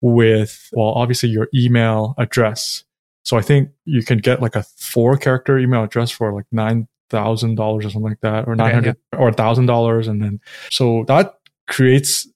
with 0.00 0.70
well 0.72 0.92
obviously 0.92 1.28
your 1.28 1.48
email 1.54 2.14
address 2.16 2.84
so 3.24 3.36
i 3.36 3.42
think 3.42 3.68
you 3.84 4.02
can 4.02 4.18
get 4.18 4.40
like 4.40 4.56
a 4.56 4.62
four 4.62 5.18
character 5.18 5.58
email 5.58 5.84
address 5.84 6.10
for 6.10 6.32
like 6.32 6.46
nine 6.50 6.88
thousand 7.10 7.54
dollars 7.56 7.84
or 7.84 7.90
something 7.90 8.10
like 8.10 8.20
that 8.20 8.48
or 8.48 8.56
nine 8.56 8.72
hundred 8.72 8.90
okay, 8.90 8.98
yeah. 9.12 9.18
or 9.18 9.28
a 9.28 9.32
thousand 9.32 9.66
dollars 9.66 10.08
and 10.08 10.22
then 10.22 10.40
so 10.70 11.04
that 11.06 11.34
creates 11.68 12.26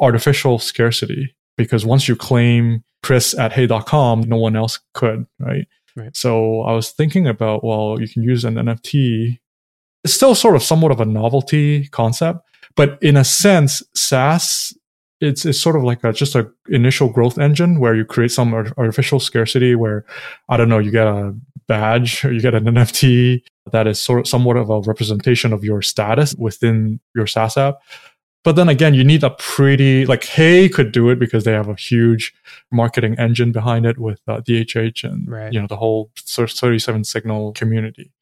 artificial 0.00 0.58
scarcity 0.58 1.34
because 1.56 1.84
once 1.84 2.08
you 2.08 2.16
claim 2.16 2.82
chris 3.02 3.38
at 3.38 3.52
hey.com 3.52 4.20
no 4.22 4.36
one 4.36 4.56
else 4.56 4.80
could 4.94 5.26
right 5.38 5.66
Right. 5.96 6.16
So 6.16 6.60
I 6.60 6.72
was 6.72 6.90
thinking 6.92 7.26
about, 7.26 7.64
well, 7.64 8.00
you 8.00 8.08
can 8.08 8.22
use 8.22 8.44
an 8.44 8.54
NFT 8.54 9.40
it's 10.04 10.14
still 10.14 10.34
sort 10.34 10.56
of 10.56 10.62
somewhat 10.62 10.92
of 10.92 11.00
a 11.00 11.04
novelty 11.04 11.88
concept, 11.88 12.40
but 12.76 12.98
in 13.02 13.16
a 13.16 13.24
sense, 13.24 13.82
SaaS 13.94 14.74
it's 15.20 15.44
it's 15.44 15.60
sort 15.60 15.76
of 15.76 15.84
like 15.84 16.02
a, 16.02 16.14
just 16.14 16.34
a 16.34 16.50
initial 16.70 17.10
growth 17.10 17.38
engine 17.38 17.78
where 17.78 17.94
you 17.94 18.06
create 18.06 18.30
some 18.30 18.54
artificial 18.54 19.20
scarcity 19.20 19.74
where 19.74 20.06
I 20.48 20.56
don't 20.56 20.70
know 20.70 20.78
you 20.78 20.90
get 20.90 21.06
a 21.06 21.34
badge 21.68 22.24
or 22.24 22.32
you 22.32 22.40
get 22.40 22.54
an 22.54 22.64
NFT 22.64 23.42
that 23.70 23.86
is 23.86 24.00
sort 24.00 24.20
of 24.20 24.28
somewhat 24.28 24.56
of 24.56 24.70
a 24.70 24.80
representation 24.80 25.52
of 25.52 25.62
your 25.62 25.82
status 25.82 26.34
within 26.36 27.00
your 27.14 27.26
SaaS 27.26 27.58
app. 27.58 27.80
But 28.42 28.56
then 28.56 28.68
again, 28.68 28.94
you 28.94 29.04
need 29.04 29.22
a 29.22 29.30
pretty 29.30 30.06
like 30.06 30.24
Hey 30.24 30.68
could 30.68 30.92
do 30.92 31.10
it 31.10 31.18
because 31.18 31.44
they 31.44 31.52
have 31.52 31.68
a 31.68 31.74
huge 31.74 32.32
marketing 32.70 33.18
engine 33.18 33.52
behind 33.52 33.84
it 33.84 33.98
with 33.98 34.20
uh, 34.26 34.40
DHH 34.40 35.04
and 35.04 35.28
right. 35.28 35.52
you 35.52 35.60
know 35.60 35.66
the 35.66 35.76
whole 35.76 36.10
37 36.16 37.04
Signal 37.04 37.52
community. 37.52 38.12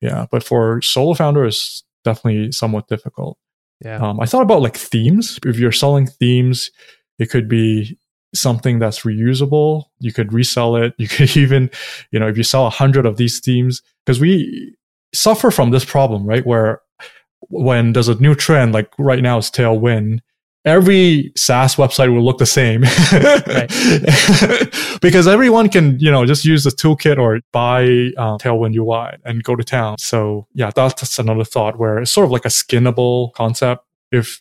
Yeah 0.00 0.26
but 0.30 0.44
for 0.44 0.80
solo 0.82 1.14
founder 1.14 1.44
is 1.44 1.82
definitely 2.04 2.52
somewhat 2.52 2.88
difficult. 2.88 3.38
Yeah. 3.84 3.96
Um, 3.96 4.20
i 4.20 4.26
thought 4.26 4.42
about 4.42 4.62
like 4.62 4.76
themes. 4.76 5.38
If 5.44 5.58
you're 5.58 5.72
selling 5.72 6.06
themes 6.06 6.70
it 7.18 7.30
could 7.30 7.48
be 7.48 7.98
something 8.34 8.78
that's 8.78 9.00
reusable. 9.00 9.84
You 10.00 10.12
could 10.12 10.32
resell 10.32 10.76
it. 10.76 10.94
You 10.98 11.08
could 11.14 11.36
even 11.36 11.70
you 12.12 12.20
know 12.20 12.28
if 12.28 12.36
you 12.36 12.44
sell 12.44 12.66
a 12.66 12.70
hundred 12.70 13.06
of 13.06 13.16
these 13.16 13.40
themes 13.40 13.82
because 14.06 14.20
we 14.20 14.76
suffer 15.12 15.50
from 15.50 15.70
this 15.70 15.84
problem 15.84 16.26
right 16.26 16.44
where 16.46 16.80
when 17.50 17.92
there's 17.92 18.08
a 18.08 18.14
new 18.16 18.34
trend 18.34 18.72
like 18.72 18.90
right 18.98 19.22
now 19.22 19.38
it's 19.38 19.50
tailwind 19.50 20.20
every 20.64 21.32
SaaS 21.36 21.76
website 21.76 22.12
will 22.12 22.24
look 22.24 22.38
the 22.38 22.46
same 22.46 22.80
because 25.00 25.28
everyone 25.28 25.68
can, 25.68 25.98
you 25.98 26.10
know, 26.10 26.24
just 26.24 26.44
use 26.44 26.64
the 26.64 26.70
toolkit 26.70 27.18
or 27.18 27.40
buy 27.52 27.84
uh, 28.16 28.38
Tailwind 28.38 28.74
UI 28.74 29.18
and 29.24 29.42
go 29.42 29.56
to 29.56 29.62
town. 29.62 29.98
So 29.98 30.46
yeah, 30.54 30.70
that's 30.74 31.18
another 31.18 31.44
thought 31.44 31.78
where 31.78 31.98
it's 31.98 32.10
sort 32.10 32.24
of 32.24 32.30
like 32.30 32.44
a 32.44 32.48
skinnable 32.48 33.32
concept. 33.34 33.84
If 34.10 34.40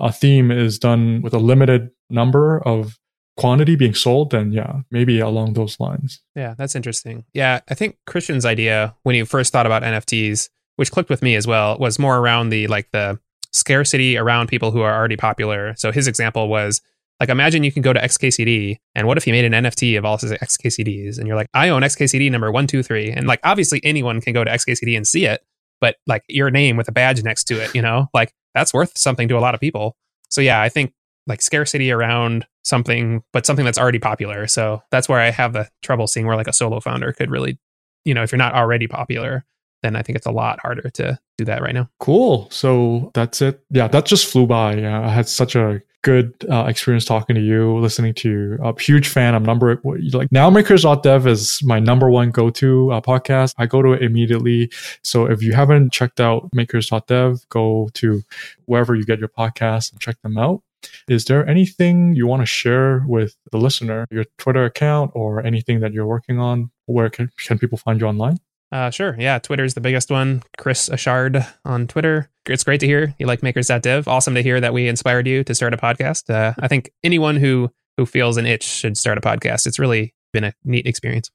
a 0.00 0.12
theme 0.12 0.50
is 0.50 0.78
done 0.78 1.22
with 1.22 1.32
a 1.32 1.38
limited 1.38 1.90
number 2.10 2.60
of 2.66 2.98
quantity 3.36 3.76
being 3.76 3.94
sold, 3.94 4.30
then 4.30 4.52
yeah, 4.52 4.80
maybe 4.90 5.20
along 5.20 5.54
those 5.54 5.80
lines. 5.80 6.20
Yeah, 6.34 6.54
that's 6.56 6.76
interesting. 6.76 7.24
Yeah, 7.32 7.60
I 7.68 7.74
think 7.74 7.96
Christian's 8.06 8.44
idea 8.44 8.94
when 9.02 9.14
he 9.14 9.24
first 9.24 9.52
thought 9.52 9.66
about 9.66 9.82
NFTs, 9.82 10.50
which 10.76 10.90
clicked 10.90 11.10
with 11.10 11.22
me 11.22 11.36
as 11.36 11.46
well, 11.46 11.78
was 11.78 11.98
more 11.98 12.18
around 12.18 12.50
the 12.50 12.66
like 12.66 12.90
the 12.92 13.18
scarcity 13.52 14.16
around 14.16 14.48
people 14.48 14.70
who 14.70 14.80
are 14.80 14.94
already 14.94 15.16
popular. 15.16 15.74
So 15.76 15.92
his 15.92 16.08
example 16.08 16.48
was 16.48 16.80
like 17.20 17.28
imagine 17.28 17.62
you 17.62 17.72
can 17.72 17.82
go 17.82 17.92
to 17.92 18.00
XKCD 18.00 18.76
and 18.94 19.06
what 19.06 19.16
if 19.16 19.26
you 19.26 19.32
made 19.32 19.44
an 19.44 19.64
NFT 19.64 19.96
of 19.96 20.04
all 20.04 20.18
his 20.18 20.32
XKCDs 20.32 21.18
and 21.18 21.26
you're 21.26 21.36
like, 21.36 21.48
I 21.54 21.68
own 21.68 21.82
XKCD 21.82 22.30
number 22.30 22.50
one, 22.50 22.66
two, 22.66 22.82
three. 22.82 23.10
And 23.10 23.26
like 23.26 23.40
obviously 23.44 23.80
anyone 23.84 24.20
can 24.20 24.32
go 24.32 24.42
to 24.42 24.50
XKCD 24.50 24.96
and 24.96 25.06
see 25.06 25.24
it, 25.24 25.44
but 25.80 25.96
like 26.06 26.24
your 26.28 26.50
name 26.50 26.76
with 26.76 26.88
a 26.88 26.92
badge 26.92 27.22
next 27.22 27.44
to 27.44 27.62
it, 27.62 27.74
you 27.74 27.82
know, 27.82 28.08
like 28.12 28.34
that's 28.54 28.74
worth 28.74 28.98
something 28.98 29.28
to 29.28 29.38
a 29.38 29.40
lot 29.40 29.54
of 29.54 29.60
people. 29.60 29.96
So 30.28 30.40
yeah, 30.40 30.60
I 30.60 30.68
think 30.68 30.92
like 31.26 31.40
scarcity 31.40 31.92
around 31.92 32.46
something, 32.64 33.22
but 33.32 33.46
something 33.46 33.64
that's 33.64 33.78
already 33.78 34.00
popular. 34.00 34.46
So 34.48 34.82
that's 34.90 35.08
where 35.08 35.20
I 35.20 35.30
have 35.30 35.52
the 35.52 35.68
trouble 35.82 36.06
seeing 36.06 36.26
where 36.26 36.36
like 36.36 36.48
a 36.48 36.52
solo 36.52 36.80
founder 36.80 37.12
could 37.12 37.30
really, 37.30 37.58
you 38.04 38.14
know, 38.14 38.22
if 38.22 38.32
you're 38.32 38.38
not 38.38 38.54
already 38.54 38.88
popular, 38.88 39.44
then 39.84 39.96
I 39.96 40.02
think 40.02 40.16
it's 40.16 40.26
a 40.26 40.32
lot 40.32 40.58
harder 40.60 40.88
to 40.90 41.18
do 41.36 41.44
that 41.44 41.60
right 41.60 41.74
now. 41.74 41.90
Cool. 42.00 42.48
So 42.50 43.10
that's 43.14 43.42
it. 43.42 43.62
Yeah, 43.70 43.86
that 43.88 44.06
just 44.06 44.26
flew 44.26 44.46
by. 44.46 44.76
Yeah, 44.76 45.06
I 45.06 45.10
had 45.10 45.28
such 45.28 45.54
a 45.54 45.82
good 46.02 46.34
uh, 46.50 46.66
experience 46.68 47.04
talking 47.04 47.34
to 47.34 47.42
you, 47.42 47.78
listening 47.78 48.14
to 48.14 48.30
you. 48.30 48.58
A 48.62 48.78
huge 48.80 49.08
fan. 49.08 49.34
I'm 49.34 49.44
number 49.44 49.80
like 49.84 50.30
nowmakers.dev 50.30 51.26
is 51.26 51.60
my 51.62 51.80
number 51.80 52.10
one 52.10 52.30
go 52.30 52.50
to 52.50 52.92
uh, 52.92 53.00
podcast. 53.00 53.54
I 53.58 53.66
go 53.66 53.82
to 53.82 53.92
it 53.92 54.02
immediately. 54.02 54.70
So 55.02 55.26
if 55.26 55.42
you 55.42 55.52
haven't 55.52 55.92
checked 55.92 56.20
out 56.20 56.48
makers.dev, 56.52 57.48
go 57.48 57.90
to 57.94 58.22
wherever 58.66 58.94
you 58.94 59.04
get 59.04 59.18
your 59.18 59.28
podcast 59.28 59.92
and 59.92 60.00
check 60.00 60.20
them 60.22 60.38
out. 60.38 60.62
Is 61.08 61.24
there 61.24 61.46
anything 61.48 62.14
you 62.14 62.26
want 62.26 62.42
to 62.42 62.46
share 62.46 63.04
with 63.06 63.36
the 63.50 63.58
listener, 63.58 64.06
your 64.10 64.24
Twitter 64.38 64.64
account 64.64 65.12
or 65.14 65.44
anything 65.44 65.80
that 65.80 65.92
you're 65.94 66.06
working 66.06 66.38
on? 66.38 66.70
Where 66.86 67.08
can, 67.08 67.30
can 67.38 67.58
people 67.58 67.78
find 67.78 68.00
you 68.00 68.06
online? 68.06 68.38
Uh, 68.74 68.90
sure. 68.90 69.14
Yeah. 69.20 69.38
Twitter's 69.38 69.74
the 69.74 69.80
biggest 69.80 70.10
one. 70.10 70.42
Chris 70.58 70.88
Achard 70.88 71.46
on 71.64 71.86
Twitter. 71.86 72.28
It's 72.46 72.64
great 72.64 72.80
to 72.80 72.86
hear 72.86 73.14
you 73.20 73.26
like 73.26 73.40
makers.dev. 73.40 74.08
Awesome 74.08 74.34
to 74.34 74.42
hear 74.42 74.60
that 74.60 74.74
we 74.74 74.88
inspired 74.88 75.28
you 75.28 75.44
to 75.44 75.54
start 75.54 75.72
a 75.72 75.76
podcast. 75.76 76.28
Uh, 76.28 76.54
I 76.58 76.66
think 76.66 76.90
anyone 77.04 77.36
who 77.36 77.70
who 77.96 78.04
feels 78.04 78.36
an 78.36 78.46
itch 78.46 78.64
should 78.64 78.98
start 78.98 79.16
a 79.16 79.20
podcast. 79.20 79.68
It's 79.68 79.78
really 79.78 80.12
been 80.32 80.42
a 80.42 80.54
neat 80.64 80.88
experience. 80.88 81.30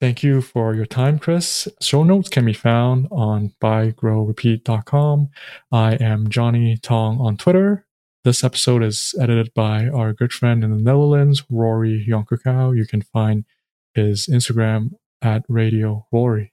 Thank 0.00 0.22
you 0.22 0.40
for 0.40 0.72
your 0.72 0.86
time, 0.86 1.18
Chris. 1.18 1.66
Show 1.80 2.04
notes 2.04 2.28
can 2.28 2.44
be 2.44 2.52
found 2.52 3.08
on 3.10 3.52
buygrowrepeat.com. 3.60 5.28
I 5.72 5.94
am 5.94 6.28
Johnny 6.28 6.76
Tong 6.76 7.20
on 7.20 7.36
Twitter. 7.36 7.84
This 8.22 8.44
episode 8.44 8.84
is 8.84 9.12
edited 9.20 9.52
by 9.54 9.88
our 9.88 10.12
good 10.12 10.32
friend 10.32 10.62
in 10.62 10.70
the 10.70 10.80
Netherlands, 10.80 11.42
Rory 11.50 12.06
Yonkukau. 12.08 12.76
You 12.76 12.86
can 12.86 13.02
find 13.02 13.44
his 13.92 14.28
Instagram 14.28 14.90
at 15.20 15.42
Radio 15.48 16.06
Rory. 16.12 16.52